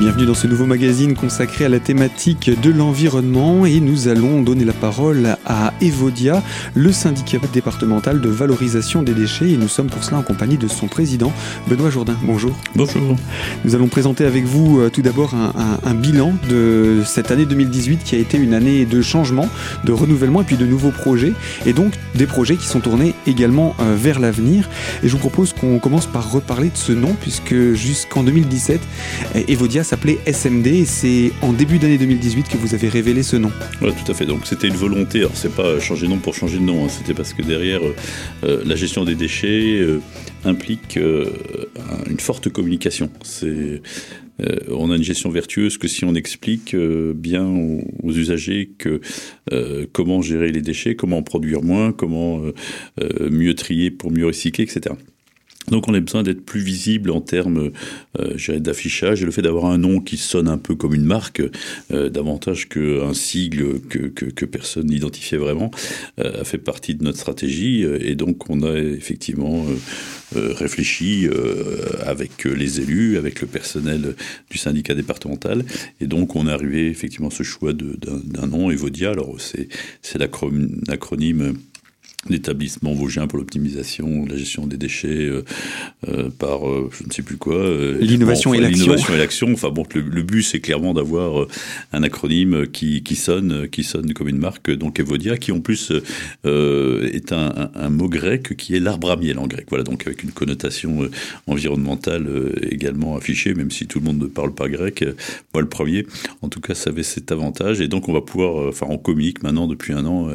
bienvenue 0.00 0.24
dans 0.24 0.32
ce 0.32 0.46
nouveau 0.46 0.64
magazine 0.64 1.14
consacré 1.14 1.66
à 1.66 1.68
la 1.68 1.78
thématique 1.78 2.50
de 2.62 2.70
l'environnement 2.70 3.66
et 3.66 3.80
nous 3.80 4.08
allons 4.08 4.40
donner 4.40 4.64
la 4.64 4.72
parole 4.72 5.36
à 5.44 5.74
Evodia, 5.82 6.42
le 6.74 6.90
syndicat 6.90 7.36
départemental 7.52 8.22
de 8.22 8.30
valorisation 8.30 9.02
des 9.02 9.12
déchets 9.12 9.50
et 9.50 9.58
nous 9.58 9.68
sommes 9.68 9.88
pour 9.88 10.02
cela 10.02 10.16
en 10.16 10.22
compagnie 10.22 10.56
de 10.56 10.68
son 10.68 10.88
président 10.88 11.34
Benoît 11.68 11.90
Jourdain. 11.90 12.16
Bonjour. 12.22 12.56
Bonjour. 12.74 13.14
Nous 13.66 13.74
allons 13.74 13.88
présenter 13.88 14.24
avec 14.24 14.44
vous 14.44 14.80
euh, 14.80 14.88
tout 14.88 15.02
d'abord 15.02 15.34
un, 15.34 15.52
un, 15.84 15.94
bilan 15.94 16.32
de 16.48 17.02
cette 17.04 17.30
année 17.30 17.44
2018 17.44 18.02
qui 18.02 18.14
a 18.14 18.18
été 18.18 18.38
une 18.38 18.54
année 18.54 18.86
de 18.86 19.02
changement, 19.02 19.50
de 19.84 19.92
renouvellement 19.92 20.40
et 20.40 20.44
puis 20.44 20.56
de 20.56 20.64
nouveaux 20.64 20.92
projets 20.92 21.34
et 21.66 21.74
donc 21.74 21.92
des 22.14 22.26
projets 22.26 22.56
qui 22.56 22.66
sont 22.66 22.80
tournés 22.80 23.14
également 23.26 23.76
euh, 23.80 23.96
vers 23.98 24.18
l'avenir 24.18 24.70
et 25.02 25.08
je 25.08 25.12
vous 25.12 25.18
propose 25.18 25.52
qu'on 25.52 25.78
commence 25.78 26.06
par 26.06 26.32
reparler 26.32 26.70
de 26.70 26.78
ce 26.78 26.92
nom 26.92 27.14
puisque 27.20 27.74
jusqu'en 27.74 28.22
2017 28.22 28.80
Evodia 29.46 29.84
s'appelait 29.90 30.20
SMD 30.24 30.68
et 30.68 30.84
c'est 30.84 31.32
en 31.42 31.52
début 31.52 31.80
d'année 31.80 31.98
2018 31.98 32.48
que 32.48 32.56
vous 32.56 32.76
avez 32.76 32.88
révélé 32.88 33.24
ce 33.24 33.34
nom. 33.34 33.50
Oui, 33.82 33.90
tout 33.92 34.12
à 34.12 34.14
fait. 34.14 34.24
Donc 34.24 34.46
c'était 34.46 34.68
une 34.68 34.76
volonté. 34.76 35.18
Alors 35.18 35.34
c'est 35.34 35.52
pas 35.52 35.80
changer 35.80 36.06
de 36.06 36.12
nom 36.12 36.18
pour 36.18 36.32
changer 36.32 36.58
de 36.58 36.62
nom. 36.62 36.84
Hein. 36.84 36.88
C'était 36.88 37.12
parce 37.12 37.32
que 37.32 37.42
derrière 37.42 37.80
euh, 37.82 37.96
euh, 38.44 38.62
la 38.64 38.76
gestion 38.76 39.02
des 39.02 39.16
déchets 39.16 39.80
euh, 39.80 39.98
implique 40.44 40.96
une 40.96 42.20
forte 42.20 42.50
communication. 42.50 43.10
C'est 43.22 43.82
on 44.68 44.90
a 44.90 44.96
une 44.96 45.02
gestion 45.02 45.28
vertueuse 45.28 45.76
que 45.76 45.88
si 45.88 46.04
on 46.04 46.14
explique 46.14 46.74
bien 46.74 47.44
aux, 47.44 48.10
usagers 48.10 48.70
que 48.78 49.00
comment 49.92 50.22
gérer 50.22 50.50
les 50.50 50.62
déchets, 50.62 50.94
comment 50.94 51.18
en 51.18 51.22
produire 51.22 51.62
moins, 51.62 51.92
comment 51.92 52.40
mieux 53.20 53.54
trier 53.54 53.90
pour 53.90 54.10
mieux 54.10 54.24
recycler, 54.24 54.64
etc. 54.64 54.94
Donc 55.70 55.88
on 55.88 55.94
a 55.94 56.00
besoin 56.00 56.22
d'être 56.22 56.44
plus 56.44 56.60
visible 56.60 57.10
en 57.10 57.20
termes 57.20 57.70
euh, 58.18 58.58
d'affichage. 58.58 59.22
Et 59.22 59.24
le 59.24 59.30
fait 59.30 59.42
d'avoir 59.42 59.66
un 59.66 59.78
nom 59.78 60.00
qui 60.00 60.16
sonne 60.16 60.48
un 60.48 60.58
peu 60.58 60.74
comme 60.74 60.94
une 60.94 61.04
marque, 61.04 61.42
euh, 61.92 62.08
davantage 62.08 62.68
qu'un 62.68 63.14
sigle 63.14 63.80
que, 63.80 64.44
personne 64.44 64.86
n'identifiait 64.86 65.38
vraiment, 65.38 65.70
euh, 66.18 66.40
a 66.40 66.44
fait 66.44 66.58
partie 66.58 66.94
de 66.94 67.04
notre 67.04 67.18
stratégie. 67.18 67.84
Et 68.00 68.14
donc 68.14 68.50
on 68.50 68.62
a 68.62 68.76
effectivement 68.76 69.64
réfléchi 70.34 71.28
avec 72.04 72.44
les 72.44 72.80
élus, 72.80 73.18
avec 73.18 73.40
le 73.40 73.46
personnel 73.46 74.14
du 74.50 74.58
syndicat 74.58 74.94
départemental. 74.94 75.64
Et 76.00 76.06
donc 76.06 76.36
on 76.36 76.46
est 76.48 76.52
arrivé 76.52 76.88
effectivement 76.88 77.28
à 77.28 77.32
ce 77.32 77.42
choix 77.42 77.72
d'un 77.72 78.46
nom, 78.46 78.70
Evodia. 78.70 79.10
Alors 79.10 79.36
c'est 79.40 80.18
l'acronyme 80.18 81.54
l'établissement 82.28 82.92
vosgien 82.92 83.26
pour 83.26 83.38
l'optimisation, 83.38 84.26
la 84.26 84.36
gestion 84.36 84.66
des 84.66 84.76
déchets 84.76 85.08
euh, 85.08 85.42
euh, 86.08 86.28
par 86.30 86.68
euh, 86.68 86.90
je 86.92 87.04
ne 87.06 87.10
sais 87.10 87.22
plus 87.22 87.38
quoi. 87.38 87.56
L'innovation 87.98 88.52
et 88.52 88.60
l'action. 88.60 88.84
L'innovation 88.84 89.14
et 89.14 89.18
l'action. 89.18 89.52
Enfin 89.52 89.70
bon, 89.70 89.84
le, 89.94 90.22
but 90.22 90.42
c'est 90.42 90.60
clairement 90.60 90.92
d'avoir 90.92 91.46
un 91.92 92.02
acronyme 92.02 92.66
qui, 92.66 93.02
qui 93.02 93.16
sonne 93.16 93.68
qui 93.68 93.84
sonne 93.84 94.12
comme 94.12 94.28
une 94.28 94.38
marque. 94.38 94.70
Donc 94.70 95.00
Evodia, 95.00 95.38
qui 95.38 95.50
en 95.50 95.60
plus 95.60 95.92
est 96.44 97.32
un, 97.32 97.70
un, 97.74 97.90
mot 97.90 98.08
grec 98.08 98.54
qui 98.56 98.76
est 98.76 98.80
l'arbre 98.80 99.10
à 99.10 99.16
miel 99.16 99.38
en 99.38 99.46
grec. 99.46 99.66
Voilà 99.70 99.84
donc 99.84 100.06
avec 100.06 100.22
une 100.22 100.32
connotation 100.32 101.08
environnementale 101.46 102.28
également 102.70 103.16
affichée, 103.16 103.54
même 103.54 103.70
si 103.70 103.86
tout 103.86 103.98
le 103.98 104.04
monde 104.04 104.18
ne 104.18 104.26
parle 104.26 104.54
pas 104.54 104.68
grec. 104.68 105.04
Moi 105.54 105.62
le 105.62 105.68
premier. 105.68 106.06
En 106.42 106.48
tout 106.48 106.60
cas, 106.60 106.74
ça 106.74 106.90
avait 106.90 107.02
cet 107.02 107.32
avantage 107.32 107.80
et 107.80 107.88
donc 107.88 108.08
on 108.08 108.12
va 108.12 108.20
pouvoir. 108.20 108.68
Enfin, 108.68 108.86
on 108.90 108.98
communique 108.98 109.42
maintenant 109.42 109.66
depuis 109.66 109.94
un 109.94 110.04
an 110.04 110.28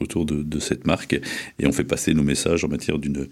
autour 0.00 0.24
de, 0.24 0.42
de 0.42 0.58
cette 0.58 0.86
marque 0.86 1.01
et 1.10 1.66
on 1.66 1.72
fait 1.72 1.84
passer 1.84 2.14
nos 2.14 2.22
messages 2.22 2.64
en 2.64 2.68
matière 2.68 2.98
d'une 2.98 3.28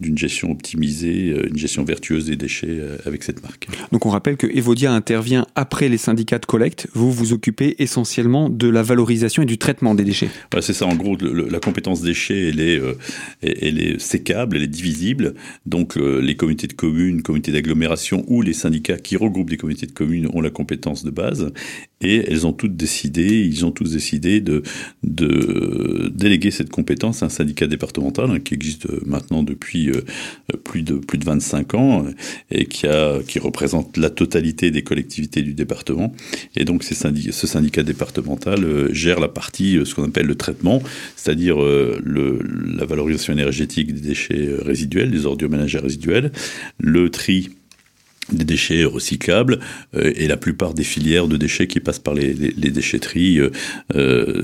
d'une 0.00 0.16
gestion 0.16 0.50
optimisée, 0.50 1.30
euh, 1.30 1.48
une 1.48 1.58
gestion 1.58 1.84
vertueuse 1.84 2.26
des 2.26 2.36
déchets 2.36 2.66
euh, 2.70 2.96
avec 3.04 3.22
cette 3.22 3.42
marque. 3.42 3.68
Donc 3.92 4.06
on 4.06 4.10
rappelle 4.10 4.36
que 4.36 4.46
Evodia 4.46 4.92
intervient 4.92 5.46
après 5.54 5.88
les 5.88 5.98
syndicats 5.98 6.38
de 6.38 6.46
collecte. 6.46 6.88
Vous 6.94 7.12
vous 7.12 7.32
occupez 7.32 7.76
essentiellement 7.78 8.48
de 8.48 8.68
la 8.68 8.82
valorisation 8.82 9.42
et 9.42 9.46
du 9.46 9.58
traitement 9.58 9.94
des 9.94 10.04
déchets. 10.04 10.30
c'est 10.60 10.72
ça, 10.72 10.86
en 10.86 10.94
gros, 10.94 11.16
la 11.20 11.60
compétence 11.60 12.00
déchets, 12.00 12.48
elle 12.48 12.60
est, 12.60 12.78
euh, 12.78 12.94
elle 13.42 13.80
est 13.80 14.00
sécable, 14.00 14.56
elle 14.56 14.62
est 14.62 14.68
divisible. 14.68 15.34
Donc 15.66 15.96
les 15.96 16.36
comités 16.36 16.66
de 16.66 16.72
communes, 16.72 17.22
comités 17.22 17.52
d'agglomération 17.52 18.24
ou 18.28 18.42
les 18.42 18.52
syndicats 18.52 18.96
qui 18.96 19.16
regroupent 19.16 19.50
des 19.50 19.56
comités 19.56 19.86
de 19.86 19.92
communes 19.92 20.28
ont 20.32 20.40
la 20.40 20.50
compétence 20.50 21.04
de 21.04 21.10
base 21.10 21.52
et 22.00 22.24
elles 22.30 22.46
ont 22.46 22.52
toutes 22.52 22.76
décidé, 22.76 23.40
ils 23.40 23.64
ont 23.66 23.70
tous 23.70 23.92
décidé 23.92 24.40
de, 24.40 24.62
de 25.02 26.10
déléguer 26.14 26.50
cette 26.50 26.70
compétence 26.70 27.22
à 27.22 27.26
un 27.26 27.28
syndicat 27.28 27.66
départemental 27.66 28.30
hein, 28.30 28.40
qui 28.40 28.54
existe 28.54 28.88
maintenant 29.06 29.42
depuis 29.42 29.89
euh, 29.90 30.56
plus 30.64 30.82
de 30.82 30.94
plus 30.94 31.18
de 31.18 31.24
25 31.24 31.74
ans 31.74 32.04
et 32.50 32.66
qui 32.66 33.38
représente 33.38 33.96
la 33.96 34.10
totalité 34.10 34.70
des 34.70 34.82
collectivités 34.82 35.42
du 35.42 35.54
département. 35.54 36.14
Et 36.56 36.64
donc 36.64 36.82
ce 36.82 37.46
syndicat 37.46 37.82
départemental 37.82 38.64
euh, 38.64 38.92
gère 38.92 39.20
la 39.20 39.28
partie 39.28 39.76
euh, 39.76 39.84
ce 39.84 39.94
qu'on 39.94 40.04
appelle 40.04 40.26
le 40.26 40.34
traitement, 40.34 40.82
c'est-à-dire 41.16 41.58
la 41.60 42.84
valorisation 42.84 43.32
énergétique 43.32 43.94
des 43.94 44.00
déchets 44.00 44.50
résiduels, 44.60 45.10
des 45.10 45.26
ordures 45.26 45.50
ménagères 45.50 45.82
résiduelles, 45.82 46.32
le 46.78 47.10
tri 47.10 47.50
des 48.32 48.44
déchets 48.44 48.84
recyclables 48.84 49.58
et 49.94 50.28
la 50.28 50.36
plupart 50.36 50.72
des 50.74 50.84
filières 50.84 51.26
de 51.26 51.36
déchets 51.36 51.66
qui 51.66 51.80
passent 51.80 51.98
par 51.98 52.14
les, 52.14 52.32
les, 52.32 52.70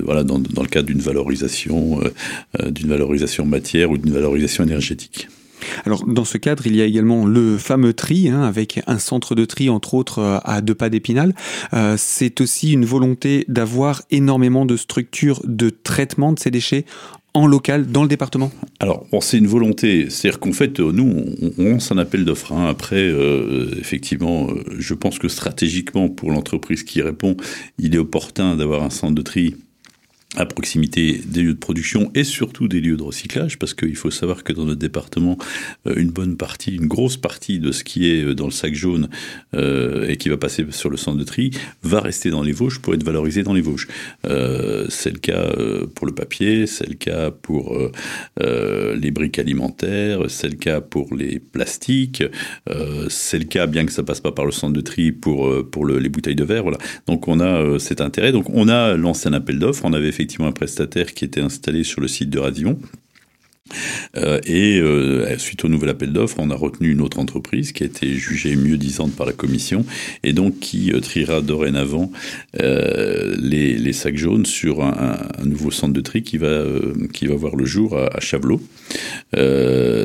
voilà, 0.03 0.23
dans, 0.23 0.39
dans, 0.39 0.61
le 0.61 0.67
cadre 0.67 0.87
d'une 0.87 0.99
valorisation, 0.99 2.01
d'une 2.65 2.89
valorisation 2.89 3.45
matière 3.45 3.91
ou 3.91 3.97
d'une 3.97 4.13
valorisation 4.13 4.63
énergétique. 4.65 5.29
Alors 5.85 6.05
dans 6.05 6.25
ce 6.25 6.37
cadre, 6.37 6.67
il 6.67 6.75
y 6.75 6.81
a 6.81 6.85
également 6.85 7.25
le 7.25 7.57
fameux 7.57 7.93
tri, 7.93 8.29
hein, 8.29 8.41
avec 8.41 8.81
un 8.87 8.99
centre 8.99 9.35
de 9.35 9.45
tri 9.45 9.69
entre 9.69 9.93
autres 9.93 10.19
euh, 10.19 10.39
à 10.43 10.61
deux 10.61 10.75
pas 10.75 10.89
d'Épinal. 10.89 11.33
Euh, 11.73 11.95
c'est 11.97 12.41
aussi 12.41 12.73
une 12.73 12.85
volonté 12.85 13.45
d'avoir 13.47 14.01
énormément 14.11 14.65
de 14.65 14.77
structures 14.77 15.41
de 15.43 15.69
traitement 15.69 16.33
de 16.33 16.39
ces 16.39 16.51
déchets 16.51 16.85
en 17.33 17.45
local 17.45 17.85
dans 17.85 18.01
le 18.01 18.09
département 18.09 18.51
Alors, 18.79 19.05
c'est 19.21 19.37
une 19.37 19.47
volonté. 19.47 20.09
C'est-à-dire 20.09 20.39
qu'en 20.39 20.53
fait, 20.53 20.79
nous, 20.79 21.25
on, 21.57 21.63
lance 21.63 21.91
un 21.91 21.99
appel 21.99 22.25
d'offres. 22.25 22.51
Hein. 22.51 22.67
Après, 22.67 22.95
euh, 22.95 23.69
effectivement, 23.79 24.47
je 24.77 24.93
pense 24.95 25.19
que 25.19 25.27
stratégiquement, 25.27 26.09
pour 26.09 26.31
l'entreprise 26.31 26.83
qui 26.83 27.01
répond, 27.01 27.37
il 27.77 27.93
est 27.93 27.99
opportun 27.99 28.55
d'avoir 28.55 28.81
un 28.81 28.89
centre 28.89 29.13
de 29.13 29.21
tri 29.21 29.55
à 30.35 30.45
proximité 30.45 31.21
des 31.25 31.41
lieux 31.41 31.53
de 31.53 31.59
production 31.59 32.11
et 32.13 32.25
surtout 32.25 32.67
des 32.67 32.81
lieux 32.81 32.97
de 32.97 33.03
recyclage, 33.03 33.57
parce 33.57 33.73
qu'il 33.73 33.95
faut 33.95 34.11
savoir 34.11 34.43
que 34.43 34.51
dans 34.51 34.65
notre 34.65 34.79
département, 34.79 35.37
euh, 35.87 35.93
une 35.95 36.09
bonne 36.09 36.35
partie, 36.35 36.75
une 36.75 36.87
grosse 36.87 37.15
partie 37.15 37.59
de 37.59 37.71
ce 37.71 37.83
qui 37.85 38.11
est 38.11 38.23
euh, 38.23 38.35
dans 38.35 38.45
le 38.45 38.51
sac 38.51 38.75
jaune 38.75 39.09
euh, 39.55 40.07
et 40.09 40.17
qui 40.17 40.27
va 40.27 40.35
passer 40.35 40.65
sur 40.71 40.89
le 40.89 40.97
centre 40.97 41.17
de 41.17 41.23
tri 41.23 41.51
va 41.81 42.01
rester 42.01 42.29
dans 42.29 42.43
les 42.43 42.51
Vosges 42.51 42.79
pour 42.79 42.93
être 42.93 43.03
valorisé 43.03 43.43
dans 43.43 43.53
les 43.53 43.61
Vosges. 43.61 43.87
C'est 44.89 45.11
le 45.11 45.19
cas 45.19 45.47
pour 45.95 46.05
le 46.05 46.13
papier, 46.13 46.67
c'est 46.67 46.87
le 46.87 46.95
cas 46.95 47.31
pour 47.31 47.77
les 48.39 49.11
briques 49.11 49.39
alimentaires, 49.39 50.23
c'est 50.27 50.49
le 50.49 50.55
cas 50.55 50.81
pour 50.81 51.15
les 51.15 51.39
plastiques, 51.39 52.23
c'est 53.09 53.39
le 53.39 53.45
cas, 53.45 53.67
bien 53.67 53.85
que 53.85 53.91
ça 53.91 54.03
passe 54.03 54.19
pas 54.19 54.31
par 54.31 54.45
le 54.45 54.51
centre 54.51 54.73
de 54.73 54.81
tri, 54.81 55.11
pour, 55.11 55.69
pour 55.69 55.85
le, 55.85 55.99
les 55.99 56.09
bouteilles 56.09 56.35
de 56.35 56.43
verre. 56.43 56.65
Donc 57.05 57.27
on 57.27 57.39
a 57.39 57.79
cet 57.79 58.01
intérêt. 58.01 58.31
Donc 58.31 58.49
on 58.49 58.67
a 58.67 58.97
lancé 58.97 59.29
un 59.29 59.33
appel 59.33 59.59
d'offres, 59.59 59.83
on 59.85 59.93
avait 59.93 60.11
effectivement 60.17 60.47
un 60.47 60.51
prestataire 60.51 61.13
qui 61.13 61.25
était 61.25 61.41
installé 61.41 61.83
sur 61.83 62.01
le 62.01 62.07
site 62.07 62.31
de 62.31 62.39
Radivon. 62.39 62.79
Euh, 64.15 64.39
et 64.45 64.79
euh, 64.79 65.37
suite 65.37 65.63
au 65.65 65.67
nouvel 65.67 65.89
appel 65.89 66.11
d'offres, 66.11 66.37
on 66.39 66.49
a 66.49 66.55
retenu 66.55 66.91
une 66.91 67.01
autre 67.01 67.19
entreprise 67.19 67.71
qui 67.71 67.83
a 67.83 67.85
été 67.85 68.13
jugée 68.13 68.55
mieux 68.55 68.77
disante 68.77 69.15
par 69.15 69.25
la 69.25 69.33
commission 69.33 69.85
et 70.23 70.33
donc 70.33 70.59
qui 70.59 70.91
euh, 70.91 70.99
triera 70.99 71.41
dorénavant 71.41 72.11
les, 72.53 73.93
sacs 73.93 74.17
jaunes 74.17 74.45
sur 74.45 74.83
un, 74.83 75.17
nouveau 75.43 75.71
centre 75.71 75.93
de 75.93 76.01
tri 76.01 76.21
qui 76.21 76.37
va, 76.37 76.63
qui 77.13 77.25
va 77.25 77.35
voir 77.35 77.55
le 77.55 77.65
jour 77.65 77.97
à, 77.97 78.09
à 78.15 78.19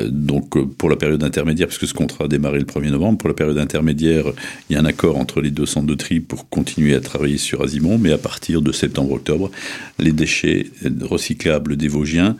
donc 0.09 0.75
pour 0.77 0.89
la 0.89 0.95
période 0.95 1.23
intermédiaire, 1.23 1.67
puisque 1.67 1.87
ce 1.87 1.93
contrat 1.93 2.25
a 2.25 2.27
démarré 2.27 2.59
le 2.59 2.65
1er 2.65 2.89
novembre, 2.89 3.17
pour 3.17 3.29
la 3.29 3.35
période 3.35 3.57
intermédiaire, 3.57 4.25
il 4.69 4.73
y 4.73 4.75
a 4.75 4.79
un 4.79 4.85
accord 4.85 5.17
entre 5.17 5.41
les 5.41 5.51
deux 5.51 5.65
centres 5.65 5.85
de 5.85 5.93
tri 5.93 6.19
pour 6.19 6.49
continuer 6.49 6.95
à 6.95 7.01
travailler 7.01 7.37
sur 7.37 7.61
Azimon, 7.61 7.97
mais 7.97 8.11
à 8.11 8.17
partir 8.17 8.61
de 8.61 8.71
septembre-octobre, 8.71 9.51
les 9.99 10.11
déchets 10.11 10.67
recyclables 11.01 11.75
des 11.75 11.87
Vosgiens 11.87 12.35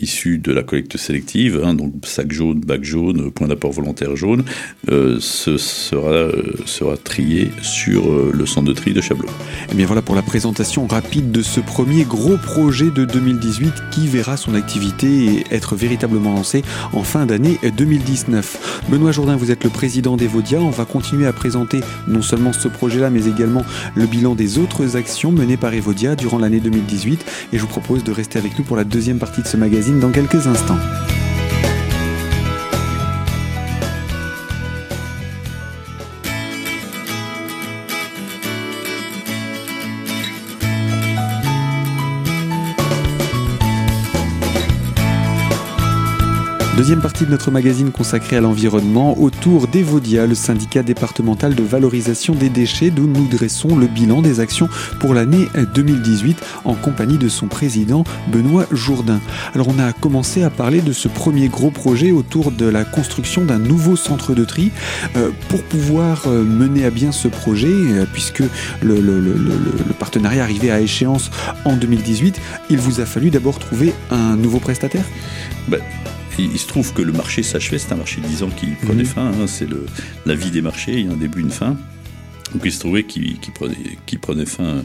issus 0.00 0.33
de 0.38 0.52
la 0.52 0.62
collecte 0.62 0.96
sélective, 0.96 1.60
hein, 1.64 1.74
donc 1.74 1.92
sac 2.04 2.32
jaune, 2.32 2.60
bac 2.60 2.84
jaune, 2.84 3.30
point 3.30 3.48
d'apport 3.48 3.72
volontaire 3.72 4.16
jaune, 4.16 4.44
euh, 4.90 5.18
ce 5.20 5.56
sera, 5.56 6.10
euh, 6.10 6.52
sera 6.66 6.96
trié 6.96 7.50
sur 7.62 8.10
euh, 8.10 8.30
le 8.32 8.46
centre 8.46 8.68
de 8.68 8.72
tri 8.72 8.92
de 8.92 9.00
Chablot. 9.00 9.28
Et 9.28 9.72
eh 9.72 9.74
bien 9.74 9.86
voilà 9.86 10.02
pour 10.02 10.14
la 10.14 10.22
présentation 10.22 10.86
rapide 10.86 11.30
de 11.30 11.42
ce 11.42 11.60
premier 11.60 12.04
gros 12.04 12.36
projet 12.36 12.90
de 12.90 13.04
2018 13.04 13.72
qui 13.90 14.06
verra 14.08 14.36
son 14.36 14.54
activité 14.54 15.44
être 15.50 15.76
véritablement 15.76 16.34
lancé 16.34 16.62
en 16.92 17.02
fin 17.02 17.26
d'année 17.26 17.58
2019. 17.76 18.82
Benoît 18.88 19.12
Jourdain, 19.12 19.36
vous 19.36 19.50
êtes 19.50 19.64
le 19.64 19.70
président 19.70 20.16
d'Evodia. 20.16 20.60
On 20.60 20.70
va 20.70 20.84
continuer 20.84 21.26
à 21.26 21.32
présenter 21.32 21.80
non 22.08 22.22
seulement 22.22 22.52
ce 22.52 22.68
projet-là, 22.68 23.10
mais 23.10 23.26
également 23.26 23.64
le 23.94 24.06
bilan 24.06 24.34
des 24.34 24.58
autres 24.58 24.96
actions 24.96 25.32
menées 25.32 25.56
par 25.56 25.74
Evodia 25.74 26.16
durant 26.16 26.38
l'année 26.38 26.60
2018. 26.60 27.24
Et 27.52 27.56
je 27.58 27.62
vous 27.62 27.68
propose 27.68 28.04
de 28.04 28.12
rester 28.12 28.38
avec 28.38 28.58
nous 28.58 28.64
pour 28.64 28.76
la 28.76 28.84
deuxième 28.84 29.18
partie 29.18 29.42
de 29.42 29.46
ce 29.46 29.56
magazine 29.56 30.00
dans 30.00 30.10
quelques 30.10 30.23
quelques 30.26 30.46
instants. 30.46 30.78
Deuxième 46.76 47.00
partie 47.00 47.24
de 47.24 47.30
notre 47.30 47.52
magazine 47.52 47.92
consacrée 47.92 48.36
à 48.36 48.40
l'environnement 48.40 49.16
autour 49.20 49.68
d'Evodia, 49.68 50.26
le 50.26 50.34
syndicat 50.34 50.82
départemental 50.82 51.54
de 51.54 51.62
valorisation 51.62 52.34
des 52.34 52.48
déchets, 52.48 52.90
d'où 52.90 53.06
nous 53.06 53.28
dressons 53.28 53.76
le 53.76 53.86
bilan 53.86 54.22
des 54.22 54.40
actions 54.40 54.68
pour 54.98 55.14
l'année 55.14 55.46
2018 55.72 56.36
en 56.64 56.74
compagnie 56.74 57.16
de 57.16 57.28
son 57.28 57.46
président 57.46 58.02
Benoît 58.26 58.66
Jourdain. 58.72 59.20
Alors 59.54 59.68
on 59.68 59.78
a 59.78 59.92
commencé 59.92 60.42
à 60.42 60.50
parler 60.50 60.80
de 60.80 60.92
ce 60.92 61.06
premier 61.06 61.46
gros 61.46 61.70
projet 61.70 62.10
autour 62.10 62.50
de 62.50 62.66
la 62.66 62.84
construction 62.84 63.44
d'un 63.44 63.60
nouveau 63.60 63.94
centre 63.94 64.34
de 64.34 64.44
tri. 64.44 64.72
Euh, 65.16 65.30
pour 65.50 65.62
pouvoir 65.62 66.24
euh, 66.26 66.42
mener 66.42 66.84
à 66.84 66.90
bien 66.90 67.12
ce 67.12 67.28
projet, 67.28 67.68
euh, 67.68 68.04
puisque 68.12 68.42
le, 68.82 69.94
partenariat 70.00 70.42
arrivait 70.42 70.72
à 70.72 70.80
échéance 70.80 71.30
en 71.64 71.76
2018, 71.76 72.40
il 72.68 72.78
vous 72.78 73.00
a 73.00 73.06
fallu 73.06 73.30
d'abord 73.30 73.60
trouver 73.60 73.94
un 74.10 74.34
nouveau 74.34 74.58
prestataire? 74.58 75.04
Il, 76.38 76.58
se 76.58 76.66
trouve 76.66 76.92
que 76.92 77.02
le 77.02 77.12
marché 77.12 77.42
s'achevait, 77.42 77.78
c'est 77.78 77.92
un 77.92 77.96
marché 77.96 78.20
de 78.20 78.26
10 78.26 78.42
ans 78.42 78.50
qui 78.50 78.66
prenait 78.84 79.02
mhm. 79.02 79.08
fin, 79.08 79.26
hein, 79.26 79.46
c'est 79.46 79.68
la 80.26 80.34
vie 80.34 80.50
des 80.50 80.62
marchés, 80.62 80.92
il 80.92 81.06
y 81.06 81.08
a 81.08 81.12
un 81.12 81.16
début, 81.16 81.40
une 81.40 81.50
fin. 81.50 81.76
Donc 82.52 82.62
il 82.64 82.72
se 82.72 82.80
trouvait 82.80 83.04
qu'il 83.04 83.38
prenait, 83.54 83.76
prenait 84.20 84.46
fin 84.46 84.84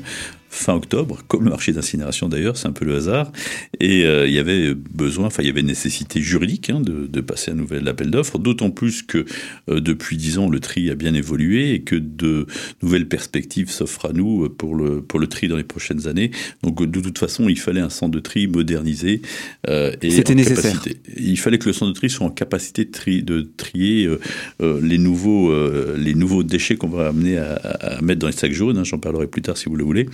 fin 0.49 0.73
octobre, 0.73 1.21
comme 1.27 1.43
le 1.43 1.51
marché 1.51 1.71
d'incinération 1.71 2.27
d'ailleurs, 2.27 2.57
c'est 2.57 2.67
un 2.67 2.71
peu 2.71 2.83
le 2.83 2.95
hasard. 2.95 3.31
Et 3.79 4.03
euh, 4.05 4.27
il 4.27 4.33
y 4.33 4.39
avait 4.39 4.73
besoin, 4.73 5.27
enfin 5.27 5.43
il 5.43 5.47
y 5.47 5.49
avait 5.49 5.61
nécessité 5.61 6.21
juridique 6.21 6.69
hein, 6.69 6.81
de, 6.81 7.07
de, 7.07 7.21
passer 7.21 7.51
un 7.51 7.55
nouvel 7.55 7.87
appel 7.87 8.09
d'offres, 8.09 8.39
d'autant 8.39 8.71
plus 8.71 9.03
que 9.03 9.25
euh, 9.69 9.79
depuis 9.79 10.17
dix 10.17 10.39
ans 10.39 10.49
le 10.49 10.59
tri 10.59 10.89
a 10.89 10.95
bien 10.95 11.13
évolué 11.13 11.73
et 11.73 11.81
que 11.81 11.95
de 11.95 12.47
nouvelles 12.81 13.07
perspectives 13.07 13.69
s'offrent 13.69 14.07
à 14.07 14.13
nous 14.13 14.49
pour 14.49 14.75
le, 14.75 15.01
pour 15.01 15.19
le 15.19 15.27
tri 15.27 15.47
dans 15.47 15.57
les 15.57 15.63
prochaines 15.63 16.07
années. 16.07 16.31
Donc 16.63 16.83
de 16.83 16.99
toute 16.99 17.19
façon, 17.19 17.47
il 17.47 17.59
fallait 17.59 17.81
un 17.81 17.89
centre 17.89 18.11
de 18.11 18.19
tri 18.19 18.47
modernisé 18.47 19.21
euh, 19.69 19.91
et 20.01 20.09
C'était 20.09 20.35
nécessaire. 20.35 20.81
Capacité. 20.81 20.99
Il 21.17 21.37
fallait 21.37 21.59
que 21.59 21.67
le 21.67 21.73
centre 21.73 21.91
de 21.91 21.97
tri 21.97 22.09
soit 22.09 22.25
en 22.25 22.31
capacité 22.31 22.85
de, 22.85 22.91
tri, 22.91 23.21
de 23.23 23.47
trier 23.55 24.05
euh, 24.05 24.19
euh 24.61 24.79
les, 24.81 24.97
nouveaux, 24.97 25.53
les 25.95 26.15
nouveaux 26.15 26.43
déchets 26.43 26.75
qu'on 26.75 26.87
va 26.87 27.09
amener 27.09 27.37
à, 27.37 27.53
à, 27.53 28.01
mettre 28.01 28.19
dans 28.19 28.27
les 28.27 28.33
sacs 28.33 28.53
jaunes. 28.53 28.77
Hein, 28.77 28.83
J'en 28.83 28.97
parlerai 28.97 29.27
plus 29.27 29.41
tard 29.41 29.57
si 29.57 29.65
vous 29.65 29.75
le 29.75 29.83
voulez. 29.83 30.07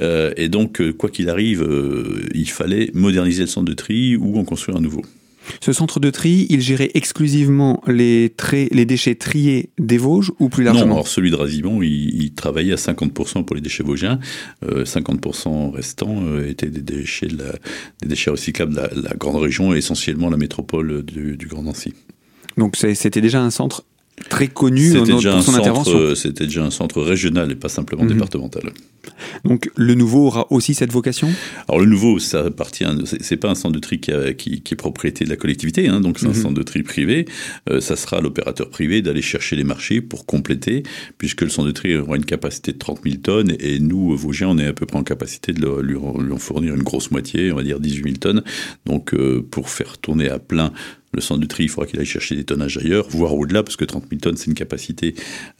Euh, 0.00 0.32
et 0.36 0.48
donc, 0.48 0.80
euh, 0.80 0.92
quoi 0.92 1.10
qu'il 1.10 1.28
arrive, 1.28 1.62
euh, 1.62 2.26
il 2.34 2.50
fallait 2.50 2.90
moderniser 2.94 3.42
le 3.42 3.48
centre 3.48 3.66
de 3.66 3.74
tri 3.74 4.16
ou 4.16 4.38
en 4.38 4.44
construire 4.44 4.78
un 4.78 4.80
nouveau. 4.80 5.02
Ce 5.60 5.72
centre 5.72 6.00
de 6.00 6.10
tri, 6.10 6.46
il 6.50 6.60
gérait 6.60 6.90
exclusivement 6.94 7.80
les, 7.86 8.32
les 8.52 8.84
déchets 8.84 9.14
triés 9.14 9.70
des 9.78 9.96
Vosges 9.96 10.32
ou 10.40 10.48
plus 10.48 10.64
largement? 10.64 10.86
Non, 10.86 10.92
alors 10.94 11.08
celui 11.08 11.30
de 11.30 11.36
Razimon, 11.36 11.82
il, 11.82 12.32
travaillait 12.34 12.72
à 12.72 12.76
50% 12.76 13.44
pour 13.44 13.54
les 13.54 13.62
déchets 13.62 13.84
vosgiens. 13.84 14.18
50% 14.64 15.70
restants 15.70 16.40
étaient 16.40 16.66
des 16.66 16.80
déchets, 16.80 17.28
de 17.28 17.38
la, 17.38 17.52
des 18.02 18.08
déchets 18.08 18.30
recyclables 18.30 18.74
de 18.74 19.02
la, 19.02 19.14
grande 19.14 19.36
région 19.36 19.72
et 19.72 19.78
essentiellement 19.78 20.30
la 20.30 20.36
métropole 20.36 21.04
du, 21.04 21.36
du 21.36 21.46
Grand 21.46 21.62
Nancy. 21.62 21.94
Donc 22.56 22.74
c'était 22.76 23.20
déjà 23.20 23.40
un 23.40 23.50
centre 23.50 23.84
très 24.28 24.48
connu 24.48 24.92
pour 24.94 25.20
son 25.42 25.54
intervention. 25.54 26.14
C'était 26.14 26.46
déjà 26.46 26.64
un 26.64 26.70
centre 26.70 27.02
régional 27.02 27.50
et 27.52 27.54
pas 27.54 27.68
simplement 27.68 28.04
mhm. 28.04 28.12
départemental. 28.12 28.72
Donc 29.44 29.70
le 29.76 29.94
nouveau 29.94 30.26
aura 30.26 30.46
aussi 30.50 30.74
cette 30.74 30.92
vocation? 30.92 31.28
Alors 31.68 31.80
le 31.80 31.86
nouveau, 31.86 32.18
ça 32.18 32.46
appartient, 32.46 32.84
c'est 33.20 33.36
pas 33.36 33.50
un 33.50 33.54
centre 33.54 33.74
de 33.74 33.80
tri 33.80 34.00
qui, 34.00 34.12
qui, 34.36 34.74
est 34.74 34.76
propriété 34.76 35.24
de 35.24 35.30
la 35.30 35.36
collectivité, 35.36 35.88
hein, 35.88 36.00
donc 36.00 36.18
c'est 36.18 36.26
un 36.26 36.30
mhm. 36.30 36.34
centre 36.34 36.54
de 36.54 36.62
tri 36.62 36.82
privé. 36.82 37.26
Euh, 37.70 37.80
ça 37.80 37.96
sera 37.96 38.20
l'opérateur 38.20 38.70
privé 38.70 39.02
d'aller 39.02 39.22
chercher 39.22 39.56
les 39.56 39.64
marchés 39.64 40.00
pour 40.00 40.26
compléter, 40.26 40.82
puisque 41.18 41.42
le 41.42 41.48
centre 41.48 41.68
de 41.68 41.72
tri 41.72 41.96
aura 41.96 42.16
une 42.16 42.24
capacité 42.24 42.72
de 42.72 42.78
30 42.78 43.00
000 43.04 43.16
tonnes 43.16 43.56
et 43.60 43.78
nous, 43.78 44.16
Vosgiens, 44.16 44.48
on 44.48 44.58
est 44.58 44.66
à 44.66 44.72
peu 44.72 44.86
près 44.86 44.98
en 44.98 45.04
capacité 45.04 45.52
de 45.52 45.80
lui, 45.80 45.96
en 45.96 46.38
fournir 46.38 46.74
une 46.74 46.82
grosse 46.82 47.10
moitié, 47.10 47.52
on 47.52 47.56
va 47.56 47.62
dire 47.62 47.80
18 47.80 48.02
000 48.02 48.16
tonnes. 48.16 48.42
Donc 48.84 49.14
euh, 49.14 49.46
pour 49.50 49.68
faire 49.68 49.98
tourner 49.98 50.28
à 50.28 50.38
plein 50.38 50.72
le 51.16 51.22
centre 51.22 51.40
de 51.40 51.46
tri, 51.46 51.64
il 51.64 51.68
faudra 51.68 51.86
qu'il 51.88 51.98
aille 51.98 52.06
chercher 52.06 52.36
des 52.36 52.44
tonnages 52.44 52.76
ailleurs, 52.78 53.08
voire 53.08 53.34
au-delà, 53.34 53.62
parce 53.62 53.76
que 53.76 53.84
30 53.84 54.04
000 54.08 54.20
tonnes, 54.20 54.36
c'est 54.36 54.46
une 54.46 54.54
capacité 54.54 55.14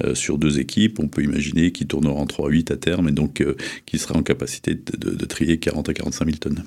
euh, 0.05 0.15
sur 0.15 0.39
deux 0.39 0.61
équipes. 0.61 1.01
On 1.01 1.09
peut 1.09 1.23
imaginer 1.23 1.73
qu'il 1.73 1.87
tournera 1.87 2.15
en 2.15 2.27
3-8 2.27 2.73
à 2.73 2.77
terme, 2.77 3.09
et 3.09 3.13
donc 3.13 3.41
euh, 3.41 3.57
qu'il 3.87 3.99
sera 3.99 4.17
en 4.17 4.23
capacité 4.23 4.75
de, 4.75 5.25
trier 5.25 5.59
40 5.59 5.89
à 5.89 5.95
45 5.95 6.25
000 6.27 6.37
tonnes. 6.37 6.65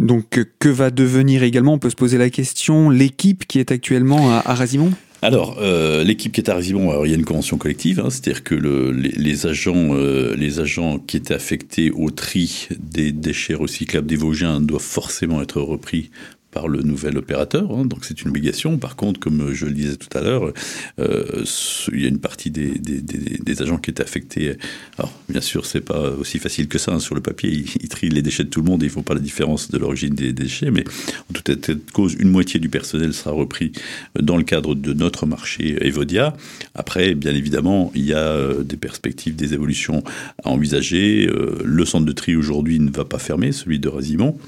Donc, 0.00 0.40
que 0.58 0.68
va 0.68 0.90
devenir 0.90 1.42
également, 1.42 1.74
on 1.74 1.78
peut 1.78 1.90
se 1.90 1.96
poser 1.96 2.18
la 2.18 2.30
question, 2.30 2.88
l'équipe 2.88 3.46
qui 3.46 3.58
est 3.58 3.70
actuellement 3.70 4.30
à, 4.30 4.54
Razimon 4.54 4.92
alors, 5.22 5.56
euh, 5.60 6.04
l'équipe 6.04 6.30
qui 6.30 6.42
est 6.42 6.50
à 6.50 6.54
Razimon, 6.54 7.02
il 7.04 7.10
y 7.10 7.14
a 7.14 7.16
une 7.16 7.24
convention 7.24 7.56
collective, 7.56 8.00
hein, 8.00 8.10
c'est-à-dire 8.10 8.44
que 8.44 8.54
les, 8.54 9.46
agents, 9.46 9.94
les 9.94 10.60
agents 10.60 10.98
qui 10.98 11.16
étaient 11.16 11.34
affectés 11.34 11.90
au 11.90 12.10
tri 12.10 12.68
des 12.78 13.12
déchets 13.12 13.54
recyclables 13.54 14.06
des 14.06 14.14
Vosgiens 14.14 14.60
doivent 14.60 14.82
forcément 14.82 15.40
être 15.40 15.60
repris 15.60 16.10
par 16.56 16.68
le 16.68 16.80
nouvel 16.80 17.18
opérateur, 17.18 17.70
hein, 17.70 17.84
donc 17.84 18.06
c'est 18.06 18.22
une 18.22 18.28
obligation. 18.28 18.78
Par 18.78 18.96
contre, 18.96 19.20
comme 19.20 19.52
je 19.52 19.66
le 19.66 19.72
disais 19.72 19.96
tout 19.96 20.08
à 20.16 20.22
l'heure, 20.22 20.54
euh, 20.98 21.44
il 21.92 22.00
y 22.00 22.06
a 22.06 22.08
une 22.08 22.18
partie 22.18 22.50
des, 22.50 23.60
agents 23.60 23.76
qui 23.76 23.90
étaient 23.90 24.02
affectés. 24.02 24.56
Alors, 24.96 25.12
bien 25.28 25.42
sûr, 25.42 25.66
c'est 25.66 25.82
pas 25.82 26.12
aussi 26.12 26.38
facile 26.38 26.66
que 26.68 26.78
ça. 26.78 26.92
Hein, 26.92 26.98
sur 26.98 27.14
le 27.14 27.20
papier, 27.20 27.50
ils, 27.50 27.88
trient 27.90 28.08
les 28.08 28.22
déchets 28.22 28.44
de 28.44 28.48
tout 28.48 28.62
le 28.62 28.70
monde 28.70 28.82
et 28.82 28.86
ils 28.86 28.90
font 28.90 29.02
pas 29.02 29.12
la 29.12 29.20
différence 29.20 29.70
de 29.70 29.76
l'origine 29.76 30.14
des 30.14 30.32
déchets. 30.32 30.70
Mais 30.70 30.84
en 31.28 31.34
tout 31.34 31.50
état 31.50 31.74
de 31.74 31.80
cause, 31.92 32.16
une 32.18 32.30
moitié 32.30 32.58
du 32.58 32.70
personnel 32.70 33.12
sera 33.12 33.32
repris 33.32 33.72
dans 34.18 34.38
le 34.38 34.44
cadre 34.44 34.74
de 34.74 34.94
notre 34.94 35.26
marché 35.26 35.76
Evodia. 35.86 36.34
Après, 36.74 37.14
bien 37.14 37.34
évidemment, 37.34 37.92
il 37.94 38.06
y 38.06 38.14
a 38.14 38.28
euh, 38.28 38.62
des 38.62 38.78
perspectives, 38.78 39.36
des 39.36 39.52
évolutions 39.52 40.02
à 40.42 40.48
envisager. 40.48 41.26
Euh, 41.26 41.58
le 41.62 41.84
centre 41.84 42.06
de 42.06 42.12
tri 42.12 42.34
aujourd'hui 42.34 42.80
ne 42.80 42.90
va 42.90 43.04
pas 43.04 43.18
fermer, 43.18 43.52
celui 43.52 43.78
de 43.78 43.90
Razimont. 43.90 44.38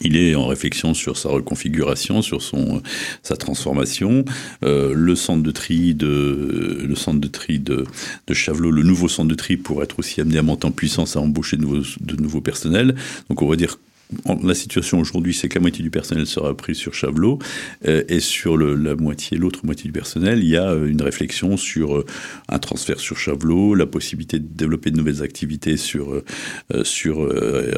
Il 0.00 0.16
est 0.16 0.34
en 0.34 0.46
réflexion 0.46 0.94
sur 0.94 1.16
sa 1.16 1.28
reconfiguration, 1.28 2.22
sur 2.22 2.42
son 2.42 2.82
sa 3.22 3.36
transformation. 3.36 4.24
Euh, 4.64 4.92
le 4.94 5.14
centre 5.14 5.42
de 5.42 5.50
tri 5.50 5.94
de 5.94 6.84
le 6.86 6.94
centre 6.94 7.20
de 7.20 7.28
tri 7.28 7.58
de, 7.58 7.84
de 8.26 8.34
Chavelot, 8.34 8.70
le 8.70 8.82
nouveau 8.82 9.08
centre 9.08 9.28
de 9.28 9.34
tri 9.34 9.56
pour 9.56 9.82
être 9.82 9.98
aussi 9.98 10.20
amené 10.20 10.38
à 10.38 10.42
monter 10.42 10.66
en 10.66 10.70
puissance, 10.70 11.16
à 11.16 11.20
embaucher 11.20 11.56
de 11.56 11.62
nouveaux, 11.62 11.84
de 12.00 12.16
nouveaux 12.16 12.40
personnels. 12.40 12.94
Donc 13.28 13.42
on 13.42 13.48
va 13.48 13.56
dire 13.56 13.78
la 14.42 14.54
situation 14.54 15.00
aujourd'hui, 15.00 15.34
c'est 15.34 15.48
que 15.48 15.56
la 15.56 15.60
moitié 15.60 15.82
du 15.82 15.90
personnel 15.90 16.26
sera 16.26 16.56
pris 16.56 16.74
sur 16.74 16.94
Chavelot 16.94 17.38
euh, 17.86 18.02
et 18.08 18.20
sur 18.20 18.56
le, 18.56 18.74
la 18.74 18.96
moitié, 18.96 19.36
l'autre 19.36 19.60
moitié 19.64 19.84
du 19.84 19.92
personnel, 19.92 20.40
il 20.42 20.48
y 20.48 20.56
a 20.56 20.70
euh, 20.70 20.86
une 20.86 21.02
réflexion 21.02 21.56
sur 21.56 21.96
euh, 21.96 22.06
un 22.48 22.58
transfert 22.58 23.00
sur 23.00 23.16
Chavelot, 23.16 23.74
la 23.74 23.86
possibilité 23.86 24.38
de 24.38 24.46
développer 24.46 24.90
de 24.90 24.96
nouvelles 24.96 25.22
activités 25.22 25.76
sur 25.76 26.22
sur 26.82 27.28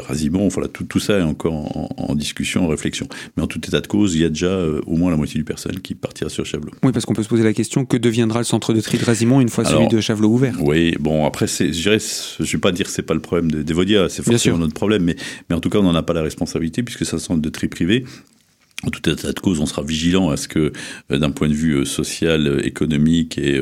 Razimon. 0.06 0.48
Voilà, 0.48 0.68
tout, 0.68 0.84
tout 0.84 0.98
ça 0.98 1.18
est 1.18 1.22
encore 1.22 1.98
en, 1.98 2.14
discussion, 2.14 2.64
en 2.64 2.68
réflexion. 2.68 3.06
Mais 3.36 3.42
en 3.42 3.46
tout 3.46 3.58
état 3.66 3.80
de 3.80 3.86
cause, 3.86 4.14
il 4.14 4.22
y 4.22 4.24
a 4.24 4.28
déjà 4.28 4.58
au 4.86 4.96
moins 4.96 5.10
la 5.10 5.16
moitié 5.16 5.38
du 5.38 5.44
personnel 5.44 5.80
qui 5.80 5.94
partira 5.94 6.30
sur 6.30 6.44
Chavelot. 6.46 6.72
Oui, 6.82 6.92
parce 6.92 7.04
qu'on 7.04 7.14
peut 7.14 7.22
se 7.22 7.28
poser 7.28 7.44
la 7.44 7.52
question 7.52 7.84
que 7.84 7.96
deviendra 7.96 8.40
le 8.40 8.44
centre 8.44 8.72
de 8.72 8.80
tri 8.80 8.98
de 8.98 9.04
Razimon 9.04 9.40
une 9.40 9.48
fois 9.48 9.64
celui 9.64 9.88
de 9.88 10.00
Chavelot 10.00 10.28
ouvert? 10.28 10.56
Oui, 10.60 10.94
bon 10.98 11.26
après, 11.26 11.46
je 11.46 11.72
je 11.72 12.52
vais 12.52 12.60
pas 12.60 12.72
dire 12.72 12.86
que 12.86 12.92
c'est 12.92 13.02
pas 13.02 13.14
le 13.14 13.20
problème 13.20 13.50
d'Evodia, 13.50 14.08
c'est 14.08 14.22
forcément 14.22 14.58
notre 14.58 14.74
problème, 14.74 15.02
mais 15.04 15.16
mais 15.48 15.56
en 15.56 15.60
tout 15.60 15.70
cas, 15.70 15.78
on 15.78 15.82
n'en 15.82 15.94
a 15.94 16.02
pas 16.02 16.12
la 16.12 16.21
responsabilité 16.22 16.82
puisque 16.82 17.04
ça 17.04 17.18
semble 17.18 17.40
de 17.40 17.50
tri 17.50 17.68
privé. 17.68 18.04
En 18.84 18.90
tout 18.90 19.08
état 19.08 19.32
de 19.32 19.38
cause, 19.38 19.60
on 19.60 19.66
sera 19.66 19.82
vigilant 19.82 20.30
à 20.30 20.36
ce 20.36 20.48
que, 20.48 20.72
euh, 21.12 21.18
d'un 21.18 21.30
point 21.30 21.48
de 21.48 21.54
vue 21.54 21.74
euh, 21.74 21.84
social, 21.84 22.48
euh, 22.48 22.66
économique 22.66 23.38
et, 23.38 23.60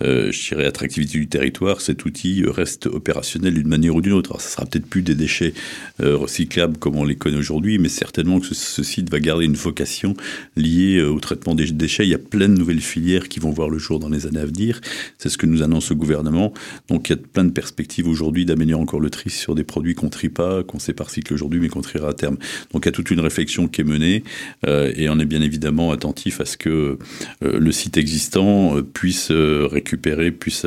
je 0.00 0.48
dirais, 0.48 0.66
attractivité 0.66 1.18
du 1.18 1.28
territoire, 1.28 1.80
cet 1.80 2.04
outil 2.04 2.44
reste 2.46 2.86
opérationnel 2.86 3.54
d'une 3.54 3.68
manière 3.68 3.94
ou 3.96 4.00
d'une 4.00 4.12
autre. 4.12 4.30
Alors, 4.30 4.40
ça 4.40 4.50
sera 4.50 4.66
peut-être 4.66 4.86
plus 4.86 5.02
des 5.02 5.14
déchets 5.14 5.54
recyclables 5.98 6.78
comme 6.78 6.96
on 6.96 7.04
les 7.04 7.16
connaît 7.16 7.36
aujourd'hui, 7.36 7.78
mais 7.78 7.88
certainement 7.88 8.40
que 8.40 8.54
ce, 8.54 8.82
site 8.82 9.10
va 9.10 9.20
garder 9.20 9.44
une 9.44 9.54
vocation 9.54 10.14
liée 10.56 11.02
au 11.02 11.20
traitement 11.20 11.54
des 11.54 11.70
déchets. 11.72 12.04
Il 12.04 12.10
y 12.10 12.14
a 12.14 12.18
plein 12.18 12.48
de 12.48 12.54
nouvelles 12.54 12.80
filières 12.80 13.28
qui 13.28 13.40
vont 13.40 13.50
voir 13.50 13.68
le 13.68 13.78
jour 13.78 13.98
dans 13.98 14.08
les 14.08 14.26
années 14.26 14.40
à 14.40 14.46
venir. 14.46 14.80
C'est 15.18 15.28
ce 15.28 15.38
que 15.38 15.46
nous 15.46 15.62
annonce 15.62 15.90
le 15.90 15.96
gouvernement. 15.96 16.52
Donc, 16.88 17.08
il 17.08 17.12
y 17.12 17.18
a 17.18 17.18
plein 17.18 17.44
de 17.44 17.50
perspectives 17.50 18.08
aujourd'hui 18.08 18.44
d'améliorer 18.44 18.82
encore 18.82 19.00
le 19.00 19.10
tri 19.10 19.30
sur 19.30 19.54
des 19.54 19.64
produits 19.64 19.94
qu'on 19.94 20.08
trie 20.08 20.28
pas, 20.28 20.62
qu'on 20.62 20.78
sait 20.78 20.94
par 20.94 21.10
cycle 21.10 21.34
aujourd'hui, 21.34 21.60
mais 21.60 21.68
qu'on 21.68 21.82
triera 21.82 22.08
à 22.08 22.14
terme. 22.14 22.36
Donc, 22.72 22.84
il 22.84 22.86
y 22.86 22.90
a 22.90 22.92
toute 22.92 23.10
une 23.10 23.20
réflexion 23.20 23.68
qui 23.68 23.80
est 23.80 23.84
menée. 23.84 24.22
Euh, 24.66 24.92
et 24.94 25.08
on 25.08 25.18
est 25.18 25.24
bien 25.24 25.40
évidemment 25.40 25.90
attentif 25.90 26.40
à 26.40 26.44
ce 26.44 26.56
que 26.56 26.98
euh, 27.42 27.58
le 27.58 27.72
site 27.72 27.96
existant 27.96 28.76
euh, 28.76 28.82
puisse 28.82 29.30
récupérer, 29.30 30.30
puisse 30.30 30.66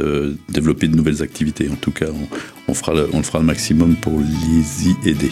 développer 0.49 0.87
de 0.87 0.95
nouvelles 0.95 1.21
activités. 1.21 1.69
En 1.69 1.75
tout 1.75 1.91
cas, 1.91 2.07
on, 2.09 2.71
on 2.71 2.73
fera 2.73 3.39
le 3.39 3.45
maximum 3.45 3.95
pour 3.95 4.19
les 4.19 4.87
y 4.87 5.09
aider. 5.09 5.31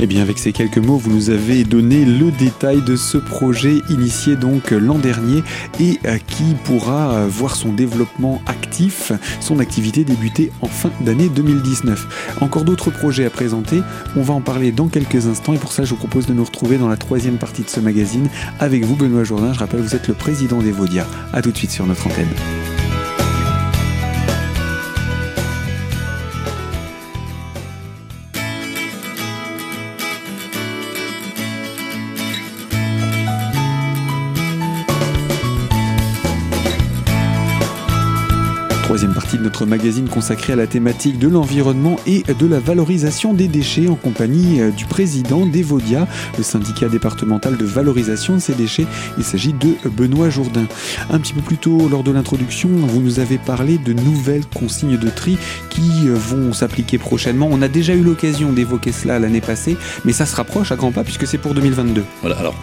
Et 0.00 0.04
eh 0.04 0.06
bien 0.06 0.22
avec 0.22 0.38
ces 0.38 0.52
quelques 0.52 0.78
mots, 0.78 0.96
vous 0.96 1.10
nous 1.10 1.30
avez 1.30 1.64
donné 1.64 2.04
le 2.04 2.30
détail 2.30 2.82
de 2.82 2.96
ce 2.96 3.18
projet 3.18 3.74
initié 3.90 4.34
donc 4.34 4.70
l'an 4.70 4.98
dernier 4.98 5.42
et 5.78 5.98
euh, 6.06 6.16
qui 6.26 6.54
pourra 6.64 7.12
euh, 7.12 7.26
voir 7.28 7.54
son 7.54 7.72
développement 7.72 8.40
actif, 8.46 9.12
son 9.40 9.58
activité 9.58 10.04
débuter 10.04 10.52
en 10.62 10.68
fin 10.68 10.90
d'année 11.02 11.28
2019. 11.28 12.36
Encore 12.40 12.64
d'autres 12.64 12.90
projets 12.90 13.26
à 13.26 13.30
présenter, 13.30 13.82
on 14.16 14.22
va 14.22 14.32
en 14.32 14.40
parler 14.40 14.72
dans 14.72 14.88
quelques 14.88 15.26
instants 15.26 15.52
et 15.52 15.58
pour 15.58 15.72
ça 15.72 15.84
je 15.84 15.90
vous 15.90 15.96
propose 15.96 16.26
de 16.26 16.32
nous 16.32 16.44
retrouver 16.44 16.78
dans 16.78 16.88
la 16.88 16.96
troisième 16.96 17.36
partie 17.36 17.62
de 17.62 17.68
ce 17.68 17.80
magazine 17.80 18.28
avec 18.58 18.84
vous 18.84 18.96
Benoît 18.96 19.24
Jourdain. 19.24 19.52
Je 19.52 19.58
rappelle, 19.58 19.80
vous 19.80 19.94
êtes 19.94 20.08
le 20.08 20.14
président 20.14 20.60
des 20.62 20.72
Vaudia. 20.72 21.06
A 21.32 21.42
tout 21.42 21.52
de 21.52 21.56
suite 21.56 21.70
sur 21.70 21.86
notre 21.86 22.06
antenne. 22.06 22.28
Troisième 38.90 39.14
partie 39.14 39.38
de 39.38 39.44
notre 39.44 39.66
magazine 39.66 40.08
consacrée 40.08 40.52
à 40.52 40.56
la 40.56 40.66
thématique 40.66 41.16
de 41.20 41.28
l'environnement 41.28 41.94
et 42.08 42.24
de 42.24 42.46
la 42.48 42.58
valorisation 42.58 43.34
des 43.34 43.46
déchets 43.46 43.86
en 43.86 43.94
compagnie 43.94 44.60
euh, 44.60 44.72
du 44.72 44.84
président 44.84 45.46
d'Evodia, 45.46 46.08
le 46.36 46.42
syndicat 46.42 46.88
départemental 46.88 47.56
de 47.56 47.64
valorisation 47.64 48.34
de 48.34 48.40
ces 48.40 48.52
déchets. 48.52 48.86
Il 49.16 49.22
s'agit 49.22 49.52
de 49.52 49.76
Benoît 49.88 50.28
Jourdain. 50.28 50.66
Un 51.08 51.20
petit 51.20 51.34
peu 51.34 51.40
plus 51.40 51.56
tôt, 51.56 51.88
lors 51.88 52.02
de 52.02 52.10
l'introduction, 52.10 52.68
vous 52.68 53.00
nous 53.00 53.20
avez 53.20 53.38
parlé 53.38 53.78
de 53.78 53.92
nouvelles 53.92 54.44
consignes 54.52 54.98
de 54.98 55.08
tri 55.08 55.38
qui 55.68 56.08
euh, 56.08 56.14
vont 56.16 56.52
s'appliquer 56.52 56.98
prochainement. 56.98 57.48
On 57.48 57.62
a 57.62 57.68
déjà 57.68 57.94
eu 57.94 58.02
l'occasion 58.02 58.52
d'évoquer 58.52 58.90
cela 58.90 59.20
l'année 59.20 59.40
passée, 59.40 59.76
mais 60.04 60.12
ça 60.12 60.26
se 60.26 60.34
rapproche 60.34 60.72
à 60.72 60.74
grands 60.74 60.90
pas 60.90 61.04
puisque 61.04 61.28
c'est 61.28 61.38
pour 61.38 61.54
2022. 61.54 62.02
Voilà, 62.22 62.38
alors 62.38 62.56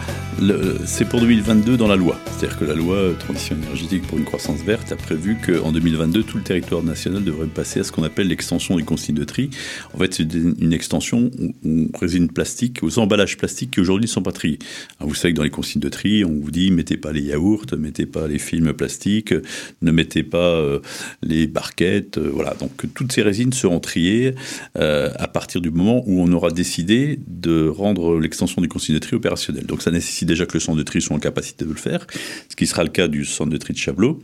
c'est 0.84 1.08
pour 1.08 1.20
2022 1.20 1.76
dans 1.76 1.88
la 1.88 1.96
loi. 1.96 2.18
C'est-à-dire 2.26 2.58
que 2.58 2.64
la 2.64 2.74
loi 2.74 2.96
transition 3.18 3.56
énergétique 3.56 4.06
pour 4.06 4.18
une 4.18 4.24
croissance 4.24 4.60
verte 4.60 4.92
a 4.92 4.96
prévu 4.96 5.36
qu'en 5.44 5.72
2022, 5.72 6.17
tout 6.22 6.38
le 6.38 6.42
territoire 6.42 6.82
national 6.82 7.24
devrait 7.24 7.46
passer 7.46 7.80
à 7.80 7.84
ce 7.84 7.92
qu'on 7.92 8.02
appelle 8.02 8.28
l'extension 8.28 8.76
des 8.76 8.82
consignes 8.82 9.16
de 9.16 9.24
tri. 9.24 9.50
En 9.94 9.98
fait, 9.98 10.14
c'est 10.14 10.32
une 10.32 10.72
extension 10.72 11.30
aux 11.64 11.98
résines 11.98 12.28
plastiques, 12.28 12.82
aux 12.82 12.98
emballages 12.98 13.36
plastiques 13.36 13.72
qui 13.72 13.80
aujourd'hui 13.80 14.06
ne 14.06 14.10
sont 14.10 14.22
pas 14.22 14.32
triés. 14.32 14.58
vous 15.00 15.14
savez 15.14 15.32
que 15.32 15.38
dans 15.38 15.44
les 15.44 15.50
consignes 15.50 15.80
de 15.80 15.88
tri, 15.88 16.24
on 16.24 16.32
vous 16.40 16.50
dit 16.50 16.70
mettez 16.70 16.96
pas 16.96 17.12
les 17.12 17.22
yaourts, 17.22 17.66
mettez 17.78 18.06
pas 18.06 18.28
les 18.28 18.38
films 18.38 18.72
plastiques, 18.72 19.34
ne 19.82 19.90
mettez 19.90 20.22
pas 20.22 20.38
euh, 20.38 20.80
les 21.22 21.46
barquettes. 21.46 22.18
Euh, 22.18 22.30
voilà, 22.32 22.54
donc 22.54 22.72
toutes 22.94 23.12
ces 23.12 23.22
résines 23.22 23.52
seront 23.52 23.80
triées 23.80 24.34
euh, 24.76 25.10
à 25.16 25.28
partir 25.28 25.60
du 25.60 25.70
moment 25.70 26.02
où 26.06 26.20
on 26.20 26.32
aura 26.32 26.50
décidé 26.50 27.18
de 27.26 27.68
rendre 27.68 28.18
l'extension 28.18 28.62
des 28.62 28.68
consignes 28.68 28.94
de 28.94 29.00
tri 29.00 29.16
opérationnelle. 29.16 29.66
Donc 29.66 29.82
ça 29.82 29.90
nécessite 29.90 30.28
déjà 30.28 30.46
que 30.46 30.54
le 30.54 30.60
centre 30.60 30.78
de 30.78 30.82
tri 30.82 31.00
soit 31.00 31.16
en 31.16 31.20
capacité 31.20 31.64
de 31.64 31.70
le 31.70 31.76
faire, 31.76 32.06
ce 32.48 32.56
qui 32.56 32.66
sera 32.66 32.84
le 32.84 32.90
cas 32.90 33.08
du 33.08 33.24
centre 33.24 33.50
de 33.50 33.56
tri 33.56 33.72
de 33.72 33.78
Chablot 33.78 34.20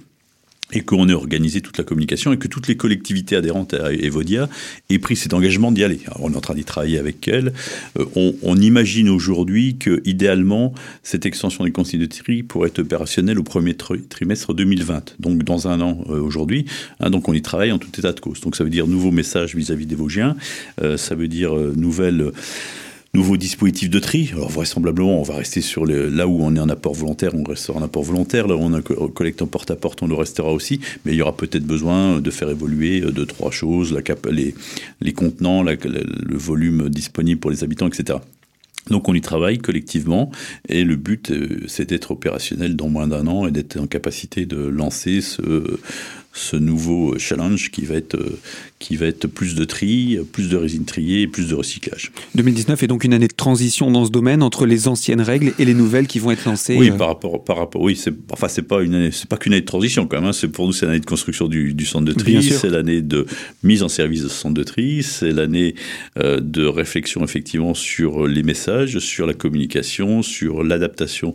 et 0.74 0.82
qu'on 0.82 1.08
ait 1.08 1.14
organisé 1.14 1.60
toute 1.60 1.78
la 1.78 1.84
communication 1.84 2.32
et 2.32 2.36
que 2.36 2.48
toutes 2.48 2.68
les 2.68 2.76
collectivités 2.76 3.36
adhérentes 3.36 3.74
à 3.74 3.92
Evodia 3.92 4.48
aient 4.90 4.98
pris 4.98 5.16
cet 5.16 5.32
engagement 5.32 5.72
d'y 5.72 5.84
aller. 5.84 6.00
on 6.18 6.32
est 6.32 6.36
en 6.36 6.40
train 6.40 6.54
d'y 6.54 6.64
travailler 6.64 6.98
avec 6.98 7.26
elles. 7.28 7.52
Euh, 7.98 8.04
on, 8.42 8.56
imagine 8.56 9.08
aujourd'hui 9.08 9.76
que, 9.76 10.00
idéalement, 10.04 10.74
cette 11.02 11.26
extension 11.26 11.64
des 11.64 11.72
consignes 11.72 12.00
de 12.00 12.06
tri 12.06 12.42
pourrait 12.42 12.68
être 12.68 12.80
opérationnelle 12.80 13.38
au 13.38 13.42
premier 13.42 13.74
trimestre 13.74 14.54
2020, 14.54 15.16
donc 15.18 15.42
dans 15.42 15.68
un 15.68 15.80
an 15.80 16.04
euh, 16.08 16.20
aujourd'hui. 16.20 16.64
Hein, 17.00 17.10
donc 17.10 17.28
on 17.28 17.32
y 17.32 17.42
travaille 17.42 17.72
en 17.72 17.78
tout 17.78 17.90
état 17.98 18.12
de 18.12 18.20
cause. 18.20 18.40
Donc 18.40 18.56
ça 18.56 18.64
veut 18.64 18.70
dire 18.70 18.86
nouveaux 18.86 19.10
messages 19.10 19.54
vis-à-vis 19.54 19.86
des 19.86 19.94
Vosgiens, 19.94 20.36
euh, 20.82 20.96
ça 20.96 21.14
veut 21.14 21.28
dire 21.28 21.54
nouvelles 21.54 22.32
nouveau 23.14 23.36
dispositif 23.36 23.88
de 23.88 23.98
tri. 23.98 24.30
Alors 24.32 24.50
vraisemblablement, 24.50 25.20
on 25.20 25.22
va 25.22 25.36
rester 25.36 25.60
sur 25.60 25.86
le, 25.86 26.08
là 26.08 26.26
où 26.26 26.42
on 26.42 26.54
est 26.56 26.60
en 26.60 26.68
apport 26.68 26.94
volontaire, 26.94 27.34
on 27.34 27.44
restera 27.44 27.78
en 27.78 27.82
apport 27.82 28.02
volontaire. 28.02 28.48
Là 28.48 28.56
où 28.56 28.60
on 28.60 29.08
collecte 29.08 29.40
en 29.40 29.46
porte 29.46 29.70
à 29.70 29.76
porte, 29.76 30.02
on 30.02 30.06
le 30.06 30.14
restera 30.14 30.52
aussi. 30.52 30.80
Mais 31.04 31.12
il 31.12 31.16
y 31.16 31.22
aura 31.22 31.36
peut-être 31.36 31.64
besoin 31.64 32.20
de 32.20 32.30
faire 32.30 32.50
évoluer 32.50 33.00
euh, 33.00 33.12
deux 33.12 33.26
trois 33.26 33.50
choses, 33.50 33.92
la 33.92 34.02
cap, 34.02 34.26
les, 34.26 34.54
les 35.00 35.12
contenants, 35.12 35.62
le 35.62 36.36
volume 36.36 36.88
disponible 36.88 37.40
pour 37.40 37.50
les 37.50 37.62
habitants, 37.64 37.86
etc. 37.86 38.18
Donc 38.90 39.08
on 39.08 39.14
y 39.14 39.20
travaille 39.20 39.58
collectivement 39.58 40.30
et 40.68 40.84
le 40.84 40.96
but 40.96 41.30
euh, 41.30 41.62
c'est 41.68 41.88
d'être 41.88 42.10
opérationnel 42.10 42.76
dans 42.76 42.88
moins 42.88 43.08
d'un 43.08 43.26
an 43.26 43.46
et 43.46 43.50
d'être 43.50 43.78
en 43.78 43.86
capacité 43.86 44.44
de 44.44 44.58
lancer 44.58 45.22
ce, 45.22 45.78
ce 46.34 46.56
nouveau 46.56 47.16
challenge 47.18 47.70
qui 47.70 47.84
va 47.84 47.94
être, 47.94 48.18
qui 48.80 48.96
va 48.96 49.06
être 49.06 49.28
plus 49.28 49.54
de 49.54 49.64
tri, 49.64 50.18
plus 50.32 50.48
de 50.48 50.56
résine 50.56 50.84
triée 50.84 51.22
et 51.22 51.26
plus 51.28 51.48
de 51.48 51.54
recyclage. 51.54 52.10
2019 52.34 52.82
est 52.82 52.86
donc 52.88 53.04
une 53.04 53.14
année 53.14 53.28
de 53.28 53.34
transition 53.34 53.90
dans 53.90 54.04
ce 54.04 54.10
domaine 54.10 54.42
entre 54.42 54.66
les 54.66 54.88
anciennes 54.88 55.20
règles 55.20 55.54
et 55.60 55.64
les 55.64 55.74
nouvelles 55.74 56.08
qui 56.08 56.18
vont 56.18 56.32
être 56.32 56.44
lancées. 56.44 56.76
Oui, 56.76 56.90
euh. 56.90 56.96
par 56.96 57.06
rapport, 57.06 57.44
par 57.44 57.56
rapport, 57.56 57.80
oui, 57.80 57.94
c'est, 57.94 58.12
enfin 58.30 58.48
c'est 58.48 58.62
pas 58.62 58.82
une 58.82 59.12
c'est 59.12 59.28
pas 59.28 59.36
qu'une 59.36 59.52
année 59.52 59.60
de 59.60 59.66
transition 59.66 60.08
quand 60.08 60.20
même. 60.20 60.30
Hein. 60.30 60.32
c'est 60.32 60.48
pour 60.48 60.66
nous 60.66 60.72
c'est 60.72 60.86
l'année 60.86 61.00
de 61.00 61.06
construction 61.06 61.46
du, 61.46 61.72
du 61.72 61.86
centre 61.86 62.04
de 62.04 62.12
tri, 62.12 62.42
c'est 62.42 62.68
l'année 62.68 63.00
de 63.00 63.26
mise 63.62 63.84
en 63.84 63.88
service 63.88 64.24
de 64.24 64.28
ce 64.28 64.34
centre 64.34 64.54
de 64.54 64.64
tri, 64.64 65.04
c'est 65.04 65.30
l'année 65.30 65.76
euh, 66.18 66.40
de 66.40 66.64
réflexion 66.64 67.22
effectivement 67.22 67.74
sur 67.74 68.26
les 68.26 68.42
messages, 68.42 68.98
sur 68.98 69.26
la 69.26 69.34
communication, 69.34 70.22
sur 70.22 70.64
l'adaptation 70.64 71.32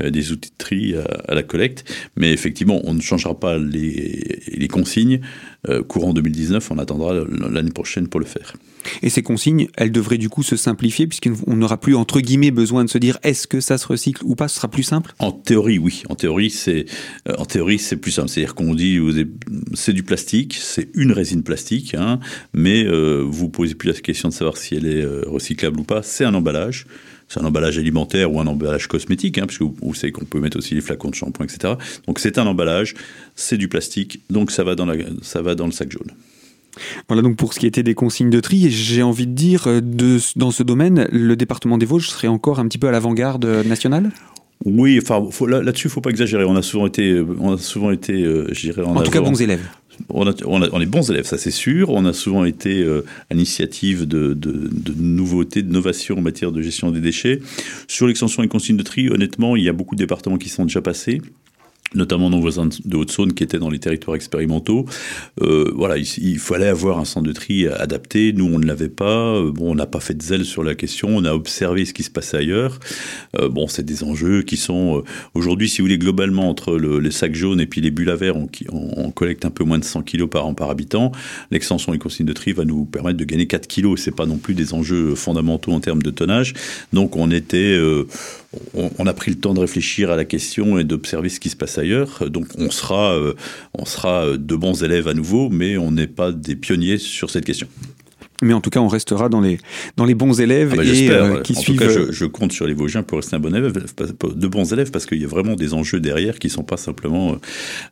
euh, 0.00 0.10
des 0.10 0.30
outils 0.30 0.50
de 0.50 0.56
tri 0.58 0.94
à, 0.94 1.04
à 1.28 1.34
la 1.34 1.42
collecte. 1.42 1.90
Mais 2.16 2.32
effectivement, 2.32 2.82
on 2.84 2.92
ne 2.92 3.00
changera 3.00 3.38
pas 3.38 3.56
les 3.56 4.41
les 4.46 4.68
consignes, 4.68 5.20
euh, 5.68 5.82
courant 5.82 6.12
2019, 6.12 6.70
on 6.70 6.78
attendra 6.78 7.14
l'année 7.50 7.70
prochaine 7.70 8.08
pour 8.08 8.20
le 8.20 8.26
faire. 8.26 8.54
Et 9.02 9.10
ces 9.10 9.22
consignes, 9.22 9.68
elles 9.76 9.92
devraient 9.92 10.18
du 10.18 10.28
coup 10.28 10.42
se 10.42 10.56
simplifier 10.56 11.06
puisqu'on 11.06 11.56
n'aura 11.56 11.78
plus 11.78 11.94
entre 11.94 12.20
guillemets 12.20 12.50
besoin 12.50 12.84
de 12.84 12.90
se 12.90 12.98
dire 12.98 13.18
est-ce 13.22 13.46
que 13.46 13.60
ça 13.60 13.78
se 13.78 13.86
recycle 13.86 14.22
ou 14.24 14.34
pas, 14.34 14.48
ce 14.48 14.56
sera 14.56 14.68
plus 14.68 14.82
simple? 14.82 15.14
En 15.20 15.30
théorie, 15.30 15.78
oui. 15.78 16.02
En 16.08 16.16
théorie, 16.16 16.50
c'est 16.50 16.86
euh, 17.28 17.34
en 17.38 17.44
théorie 17.44 17.78
c'est 17.78 17.96
plus 17.96 18.10
simple. 18.10 18.28
C'est-à-dire 18.28 18.54
qu'on 18.54 18.74
dit 18.74 18.98
c'est 19.74 19.92
du 19.92 20.02
plastique, 20.02 20.58
c'est 20.60 20.88
une 20.94 21.12
résine 21.12 21.42
plastique, 21.42 21.94
hein, 21.94 22.18
mais 22.52 22.84
euh, 22.84 23.22
vous 23.24 23.48
posez 23.48 23.74
plus 23.74 23.88
la 23.88 23.94
question 23.94 24.28
de 24.28 24.34
savoir 24.34 24.56
si 24.56 24.74
elle 24.74 24.86
est 24.86 25.04
recyclable 25.26 25.80
ou 25.80 25.84
pas. 25.84 26.02
C'est 26.02 26.24
un 26.24 26.34
emballage 26.34 26.86
c'est 27.32 27.40
un 27.40 27.44
emballage 27.44 27.78
alimentaire 27.78 28.32
ou 28.32 28.40
un 28.40 28.46
emballage 28.46 28.88
cosmétique, 28.88 29.38
hein, 29.38 29.46
parce 29.46 29.56
que 29.56 29.64
vous, 29.64 29.94
savez 29.94 30.12
qu'on 30.12 30.24
peut 30.24 30.40
mettre 30.40 30.58
aussi 30.58 30.74
les 30.74 30.82
flacons 30.82 31.08
de 31.08 31.14
shampoing, 31.14 31.46
etc. 31.46 31.74
Donc 32.06 32.18
c'est 32.18 32.36
un 32.36 32.46
emballage, 32.46 32.94
c'est 33.34 33.56
du 33.56 33.68
plastique, 33.68 34.20
donc 34.28 34.50
ça 34.50 34.64
va 34.64 34.74
dans, 34.74 34.84
la, 34.84 34.96
ça 35.22 35.40
va 35.40 35.54
dans 35.54 35.66
le 35.66 35.72
sac 35.72 35.90
jaune. 35.90 36.10
Voilà 37.08 37.22
donc 37.22 37.36
pour 37.36 37.54
ce 37.54 37.60
qui 37.60 37.66
était 37.66 37.82
des 37.82 37.94
consignes 37.94 38.30
de 38.30 38.40
tri, 38.40 38.70
j'ai 38.70 39.02
envie 39.02 39.26
de 39.26 39.32
dire, 39.32 39.66
euh, 39.66 39.80
de, 39.80 40.18
dans 40.36 40.50
ce 40.50 40.62
domaine, 40.62 41.08
le 41.10 41.34
département 41.36 41.78
des 41.78 41.86
Vosges 41.86 42.08
serait 42.08 42.28
encore 42.28 42.60
un 42.60 42.68
petit 42.68 42.78
peu 42.78 42.88
à 42.88 42.90
l'avant-garde 42.90 43.44
nationale? 43.66 44.10
Oui, 44.64 45.00
enfin 45.02 45.20
là-dessus, 45.48 45.86
il 45.86 45.90
ne 45.90 45.92
faut 45.92 46.00
pas 46.00 46.10
exagérer. 46.10 46.44
On 46.44 46.54
a 46.54 46.62
souvent 46.62 46.86
été, 46.86 47.24
on 47.40 47.54
a 47.54 47.58
souvent 47.58 47.90
été, 47.90 48.22
euh, 48.22 48.46
je 48.52 48.60
dirais, 48.60 48.82
en, 48.82 48.94
en 48.94 49.02
tout 49.02 49.10
cas 49.10 49.20
bons 49.20 49.40
élèves 49.40 49.66
on, 50.08 50.80
est 50.80 50.86
bons 50.86 51.10
élèves, 51.10 51.26
ça 51.26 51.38
c'est 51.38 51.50
sûr. 51.50 51.90
On 51.90 52.04
a 52.04 52.12
souvent 52.12 52.44
été 52.44 52.82
euh, 52.82 53.04
à 53.30 53.34
l'initiative 53.34 54.06
de, 54.06 54.36
nouveautés, 54.96 55.62
d'innovations 55.62 56.18
en 56.18 56.22
matière 56.22 56.52
de 56.52 56.62
gestion 56.62 56.90
des 56.90 57.00
déchets. 57.00 57.40
Sur 57.88 58.06
l'extension 58.06 58.42
des 58.42 58.48
consignes 58.48 58.76
de 58.76 58.82
tri, 58.82 59.08
honnêtement, 59.08 59.56
il 59.56 59.64
y 59.64 59.68
a 59.68 59.72
beaucoup 59.72 59.94
de 59.94 60.00
départements 60.00 60.38
qui 60.38 60.48
sont 60.48 60.64
déjà 60.64 60.80
passés 60.80 61.20
notamment 61.94 62.30
nos 62.30 62.40
voisins 62.40 62.68
de 62.84 62.96
Haute-Saône 62.96 63.34
qui 63.34 63.42
étaient 63.44 63.58
dans 63.58 63.70
les 63.70 63.78
territoires 63.78 64.16
expérimentaux. 64.16 64.86
Euh, 65.40 65.70
voilà, 65.74 65.96
il, 65.98 66.38
fallait 66.38 66.68
avoir 66.68 66.98
un 66.98 67.04
centre 67.04 67.26
de 67.26 67.32
tri 67.32 67.66
adapté. 67.66 68.32
Nous, 68.32 68.46
on 68.46 68.58
ne 68.58 68.66
l'avait 68.66 68.88
pas. 68.88 69.34
Euh, 69.34 69.52
bon, 69.52 69.72
on 69.72 69.74
n'a 69.74 69.86
pas 69.86 70.00
fait 70.00 70.14
de 70.14 70.22
zèle 70.22 70.44
sur 70.44 70.62
la 70.62 70.74
question. 70.74 71.08
On 71.10 71.24
a 71.24 71.32
observé 71.32 71.84
ce 71.84 71.92
qui 71.92 72.02
se 72.02 72.10
passait 72.10 72.38
ailleurs. 72.38 72.78
Euh, 73.38 73.48
bon, 73.48 73.66
c'est 73.66 73.84
des 73.84 74.04
enjeux 74.04 74.42
qui 74.42 74.56
sont 74.56 75.02
aujourd'hui, 75.34 75.68
si 75.68 75.80
vous 75.80 75.86
voulez, 75.86 75.98
globalement 75.98 76.48
entre 76.48 76.76
les 76.76 77.10
sacs 77.10 77.34
jaunes 77.34 77.60
et 77.60 77.66
puis 77.66 77.80
les 77.80 77.90
bulles 77.90 78.10
à 78.10 78.16
verre, 78.16 78.36
on, 78.36 78.48
on, 78.70 79.10
collecte 79.10 79.44
un 79.44 79.50
peu 79.50 79.64
moins 79.64 79.78
de 79.78 79.84
100 79.84 80.02
kilos 80.02 80.28
par 80.28 80.46
an 80.46 80.54
par 80.54 80.70
habitant. 80.70 81.12
L'extension 81.50 81.92
des 81.92 81.98
consignes 81.98 82.26
de 82.26 82.32
tri 82.32 82.52
va 82.52 82.64
nous 82.64 82.84
permettre 82.84 83.18
de 83.18 83.24
gagner 83.24 83.46
4 83.46 83.66
kilos. 83.66 84.00
C'est 84.00 84.14
pas 84.14 84.26
non 84.26 84.38
plus 84.38 84.54
des 84.54 84.74
enjeux 84.74 85.14
fondamentaux 85.14 85.72
en 85.72 85.80
termes 85.80 86.02
de 86.02 86.10
tonnage. 86.10 86.54
Donc, 86.92 87.16
on 87.16 87.30
était 87.30 87.78
on, 88.74 89.06
a 89.06 89.12
pris 89.12 89.30
le 89.30 89.38
temps 89.38 89.54
de 89.54 89.60
réfléchir 89.60 90.10
à 90.10 90.16
la 90.16 90.24
question 90.24 90.78
et 90.78 90.84
d'observer 90.84 91.28
ce 91.28 91.40
qui 91.40 91.48
se 91.48 91.56
passe 91.56 91.78
ailleurs. 91.78 92.28
Donc 92.28 92.48
on 92.58 92.70
sera, 92.70 93.14
euh, 93.14 93.34
sera 93.84 94.36
de 94.36 94.56
bons 94.56 94.82
élèves 94.82 95.08
à 95.08 95.14
nouveau, 95.14 95.48
mais 95.48 95.76
on 95.76 95.90
n'est 95.90 96.06
pas 96.06 96.32
des 96.32 96.56
pionniers 96.56 96.98
sur 96.98 97.30
cette 97.30 97.44
question 97.44 97.66
mais 98.42 98.52
en 98.52 98.60
tout 98.60 98.70
cas, 98.70 98.80
on 98.80 98.88
restera 98.88 99.28
dans 99.28 99.40
les, 99.40 99.58
dans 99.96 100.04
les 100.04 100.14
bons 100.14 100.40
élèves 100.40 100.70
ah 100.72 100.76
bah, 100.76 100.84
et 100.84 101.10
euh, 101.10 101.40
qui 101.40 101.56
en 101.56 101.60
suivent. 101.60 101.78
Tout 101.78 101.86
cas, 101.86 101.90
je, 101.90 102.12
je, 102.12 102.24
compte 102.26 102.52
sur 102.52 102.66
les 102.66 102.74
Vosgiens 102.74 103.02
pour 103.02 103.18
rester 103.18 103.36
un 103.36 103.40
bon 103.40 103.54
élève, 103.54 103.72
de 103.72 104.46
bons 104.48 104.72
élèves, 104.72 104.90
parce 104.90 105.06
qu'il 105.06 105.20
y 105.20 105.24
a 105.24 105.28
vraiment 105.28 105.54
des 105.54 105.74
enjeux 105.74 106.00
derrière 106.00 106.38
qui 106.38 106.50
sont 106.50 106.64
pas 106.64 106.76
simplement 106.76 107.36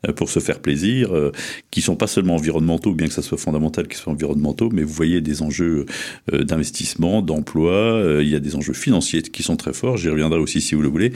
euh, 0.07 0.13
pour 0.13 0.29
se 0.29 0.41
faire 0.41 0.59
plaisir, 0.59 1.15
euh, 1.15 1.31
qui 1.71 1.81
sont 1.81 1.97
pas 1.97 2.09
seulement 2.09 2.35
environnementaux, 2.35 2.93
bien 2.93 3.07
que 3.07 3.13
ça 3.13 3.23
soit 3.23 3.39
fondamental 3.39 3.87
qu'ils 3.87 3.99
soient 3.99 4.13
environnementaux, 4.13 4.71
mais 4.73 4.83
vous 4.83 4.93
voyez 4.93 5.21
des 5.21 5.43
enjeux 5.43 5.87
d'investissement, 6.33 7.23
d'emploi, 7.23 8.03
il 8.21 8.29
y 8.29 8.35
a 8.35 8.41
des 8.41 8.57
enjeux 8.57 8.73
financiers 8.73 9.23
qui 9.23 9.43
sont 9.43 9.57
très 9.57 9.73
forts. 9.73 9.97
J'y 9.97 10.09
reviendrai 10.09 10.39
aussi 10.39 10.61
si 10.61 10.75
vous 10.75 10.83
le 10.83 10.89
voulez. 10.89 11.13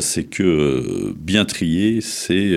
c'est 0.00 0.24
que 0.24 1.14
bien 1.18 1.44
trier, 1.44 2.00
c'est 2.00 2.56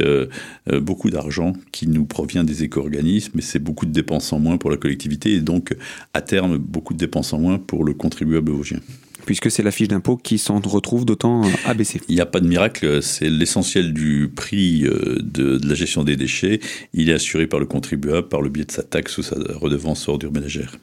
beaucoup 0.71 1.09
d'argent 1.09 1.53
qui 1.71 1.87
nous 1.87 2.05
provient 2.05 2.43
des 2.43 2.63
éco-organismes, 2.63 3.39
et 3.39 3.41
c'est 3.41 3.59
beaucoup 3.59 3.85
de 3.85 3.91
dépenses 3.91 4.33
en 4.33 4.39
moins 4.39 4.57
pour 4.57 4.69
la 4.69 4.77
collectivité, 4.77 5.33
et 5.33 5.41
donc 5.41 5.75
à 6.17 6.21
terme 6.21 6.57
beaucoup 6.57 6.93
de 6.93 6.99
dépenses 6.99 7.31
en 7.33 7.39
moins 7.39 7.59
pour 7.59 7.83
le 7.83 7.93
contribuable 7.93 8.51
vosgien 8.51 8.79
puisque 9.25 9.51
c'est 9.51 9.61
la 9.61 9.71
fiche 9.71 9.89
d'impôt 9.89 10.15
qui 10.15 10.37
s'en 10.37 10.61
retrouve 10.61 11.03
d'autant 11.03 11.41
abaissée. 11.65 12.01
Il 12.07 12.15
n'y 12.15 12.21
a 12.21 12.25
pas 12.25 12.39
de 12.39 12.47
miracle, 12.47 13.03
c'est 13.03 13.29
l'essentiel 13.29 13.93
du 13.93 14.31
prix 14.33 14.85
euh, 14.85 15.17
de, 15.21 15.59
la 15.67 15.75
gestion 15.75 16.05
des 16.05 16.15
déchets. 16.15 16.61
Il 16.93 17.09
est 17.09 17.13
assuré 17.13 17.45
par 17.45 17.59
le 17.59 17.65
contribuable 17.65 18.29
par 18.29 18.41
le 18.41 18.47
biais 18.47 18.63
de 18.63 18.71
sa 18.71 18.83
taxe 18.83 19.17
ou 19.17 19.23
sa 19.23 19.35
redevance 19.55 20.07
ordure 20.07 20.31
ménagère. 20.31 20.77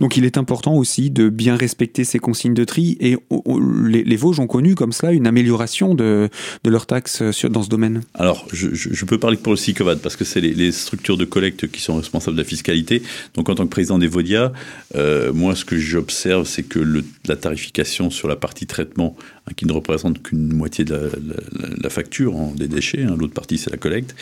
Donc 0.00 0.16
il 0.16 0.24
est 0.24 0.38
important 0.38 0.74
aussi 0.74 1.10
de 1.10 1.28
bien 1.28 1.56
respecter 1.56 2.04
ces 2.04 2.18
consignes 2.18 2.54
de 2.54 2.64
tri 2.64 2.96
et 3.00 3.16
les, 3.88 4.16
Vosges 4.16 4.40
ont 4.40 4.46
connu 4.46 4.74
comme 4.74 4.92
cela 4.92 5.12
une 5.12 5.26
amélioration 5.26 5.94
de, 5.94 6.28
de 6.64 6.70
leurs 6.70 6.86
taxes 6.86 7.22
dans 7.44 7.62
ce 7.62 7.68
domaine. 7.68 8.02
Alors 8.14 8.46
je, 8.52 9.04
peux 9.04 9.18
parler 9.18 9.36
pour 9.36 9.52
le 9.52 9.56
SICOVAD 9.56 9.98
parce 9.98 10.16
que 10.16 10.24
c'est 10.24 10.40
les, 10.40 10.72
structures 10.72 11.16
de 11.16 11.24
collecte 11.24 11.70
qui 11.70 11.80
sont 11.80 11.96
responsables 11.96 12.36
de 12.36 12.42
la 12.42 12.48
fiscalité. 12.48 13.02
Donc 13.34 13.48
en 13.48 13.54
tant 13.54 13.64
que 13.64 13.70
président 13.70 13.98
des 13.98 14.06
Vodia, 14.06 14.52
euh, 14.94 15.32
moi 15.32 15.56
ce 15.56 15.64
que 15.64 15.76
j'observe 15.76 16.46
c'est 16.46 16.62
que 16.62 17.02
la 17.26 17.36
tarification 17.36 18.10
sur 18.10 18.28
la 18.28 18.36
partie 18.36 18.66
traitement 18.66 19.16
hein, 19.46 19.52
qui 19.56 19.66
ne 19.66 19.72
représente 19.72 20.22
qu'une 20.22 20.52
moitié 20.52 20.84
de 20.84 21.10
la, 21.82 21.90
facture 21.90 22.36
hein, 22.36 22.52
des 22.56 22.68
déchets, 22.68 23.02
hein, 23.02 23.16
l'autre 23.18 23.34
partie 23.34 23.58
c'est 23.58 23.70
la 23.70 23.76
collecte, 23.76 24.14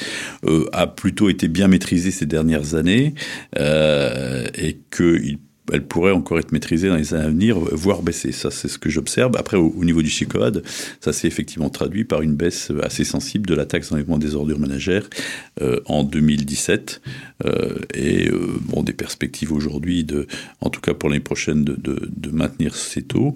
euh, 0.45 0.69
a 0.73 0.87
plutôt 0.87 1.29
été 1.29 1.49
bien 1.49 1.69
maîtrisée 1.69 2.11
ces 2.11 2.27
dernières 2.27 2.75
années 2.75 3.15
euh, 3.59 4.47
et 4.55 4.79
qu'il 4.91 5.39
elle 5.73 5.85
pourrait 5.85 6.13
encore 6.13 6.39
être 6.39 6.53
maîtrisée 6.53 6.89
dans 6.89 6.97
les 6.97 7.15
années 7.15 7.25
à 7.25 7.29
venir, 7.29 7.59
voire 7.59 8.03
baisser. 8.03 8.33
Ça, 8.33 8.51
c'est 8.51 8.69
ce 8.69 8.79
que 8.79 8.91
j'observe. 8.91 9.37
Après, 9.37 9.57
au, 9.57 9.85
niveau 9.85 10.03
du 10.03 10.11
CICOAD, 10.11 10.63
ça 11.01 11.13
s'est 11.13 11.29
effectivement 11.29 11.71
traduit 11.71 12.05
par 12.05 12.23
une 12.23 12.35
baisse 12.35 12.73
assez 12.83 13.05
sensible 13.05 13.47
de 13.47 13.55
la 13.55 13.67
taxe 13.67 13.91
d'enlèvement 13.91 14.19
des 14.19 14.35
ordures 14.35 14.59
ménagères 14.59 15.09
euh, 15.61 15.81
en 15.87 16.05
2017. 16.05 17.01
Euh, 17.45 17.79
et 17.95 18.29
euh, 18.29 18.59
bon, 18.63 18.83
des 18.83 18.93
perspectives 18.93 19.53
aujourd'hui, 19.53 20.07
en 20.61 20.71
tout 20.71 20.81
cas 20.81 20.95
pour 20.95 21.09
l'année 21.09 21.21
prochaine, 21.21 21.65
de, 21.65 22.31
maintenir 22.31 22.77
ces 22.77 23.03
taux. 23.03 23.35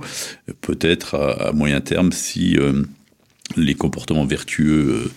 Peut-être 0.60 1.16
à, 1.16 1.52
moyen 1.52 1.80
terme 1.80 2.12
si 2.12 2.56
les 3.56 3.74
comportements 3.74 4.24
vertueux 4.24 5.10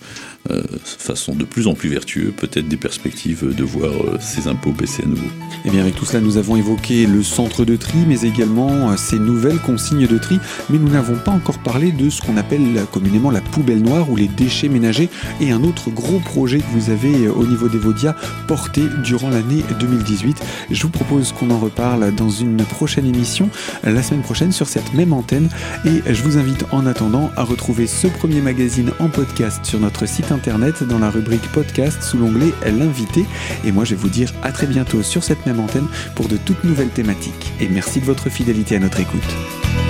euh, 0.50 0.62
façon 0.82 1.34
de 1.34 1.44
plus 1.44 1.66
en 1.66 1.74
plus 1.74 1.88
vertueux, 1.88 2.32
peut-être 2.34 2.68
des 2.68 2.76
perspectives 2.76 3.54
de 3.54 3.64
voir 3.64 3.92
euh, 3.92 4.18
ces 4.20 4.48
impôts 4.48 4.72
baisser 4.72 5.02
à 5.02 5.06
nouveau. 5.06 5.26
Et 5.26 5.66
eh 5.66 5.70
bien 5.70 5.82
avec 5.82 5.94
tout 5.94 6.06
cela, 6.06 6.20
nous 6.20 6.38
avons 6.38 6.56
évoqué 6.56 7.06
le 7.06 7.22
centre 7.22 7.64
de 7.64 7.76
tri, 7.76 7.98
mais 8.06 8.22
également 8.22 8.90
euh, 8.90 8.96
ces 8.96 9.18
nouvelles 9.18 9.58
consignes 9.58 10.06
de 10.06 10.16
tri, 10.16 10.38
mais 10.70 10.78
nous 10.78 10.88
n'avons 10.88 11.16
pas 11.16 11.32
encore 11.32 11.58
parlé 11.58 11.92
de 11.92 12.08
ce 12.08 12.22
qu'on 12.22 12.36
appelle 12.36 12.86
communément 12.92 13.30
la 13.30 13.40
poubelle 13.40 13.82
noire 13.82 14.10
ou 14.10 14.16
les 14.16 14.28
déchets 14.28 14.68
ménagers, 14.68 15.10
et 15.40 15.52
un 15.52 15.62
autre 15.64 15.90
gros 15.90 16.18
projet 16.20 16.58
que 16.58 16.70
vous 16.72 16.90
avez 16.90 17.28
au 17.28 17.46
niveau 17.46 17.68
des 17.68 17.78
Vaudia 17.78 18.16
porté 18.46 18.82
durant 19.04 19.28
l'année 19.28 19.62
2018. 19.80 20.42
Je 20.70 20.82
vous 20.82 20.90
propose 20.90 21.32
qu'on 21.32 21.50
en 21.50 21.58
reparle 21.58 22.14
dans 22.14 22.30
une 22.30 22.64
prochaine 22.64 23.06
émission, 23.06 23.50
la 23.84 24.02
semaine 24.02 24.22
prochaine 24.22 24.52
sur 24.52 24.66
cette 24.66 24.94
même 24.94 25.12
antenne, 25.12 25.48
et 25.84 26.14
je 26.14 26.22
vous 26.22 26.38
invite 26.38 26.64
en 26.70 26.86
attendant 26.86 27.30
à 27.36 27.42
retrouver 27.42 27.86
ce 27.86 28.06
premier 28.06 28.40
magazine 28.40 28.92
en 28.98 29.08
podcast 29.08 29.64
sur 29.64 29.80
notre 29.80 30.06
site 30.06 30.32
dans 30.88 30.98
la 30.98 31.10
rubrique 31.10 31.50
podcast 31.52 32.02
sous 32.02 32.16
l'onglet 32.16 32.52
L'invité. 32.66 33.24
Et 33.64 33.72
moi, 33.72 33.84
je 33.84 33.94
vais 33.94 34.00
vous 34.00 34.08
dire 34.08 34.32
à 34.42 34.52
très 34.52 34.66
bientôt 34.66 35.02
sur 35.02 35.24
cette 35.24 35.44
même 35.46 35.60
antenne 35.60 35.88
pour 36.14 36.28
de 36.28 36.36
toutes 36.36 36.64
nouvelles 36.64 36.90
thématiques. 36.90 37.52
Et 37.60 37.68
merci 37.68 38.00
de 38.00 38.04
votre 38.04 38.28
fidélité 38.28 38.76
à 38.76 38.78
notre 38.78 39.00
écoute. 39.00 39.87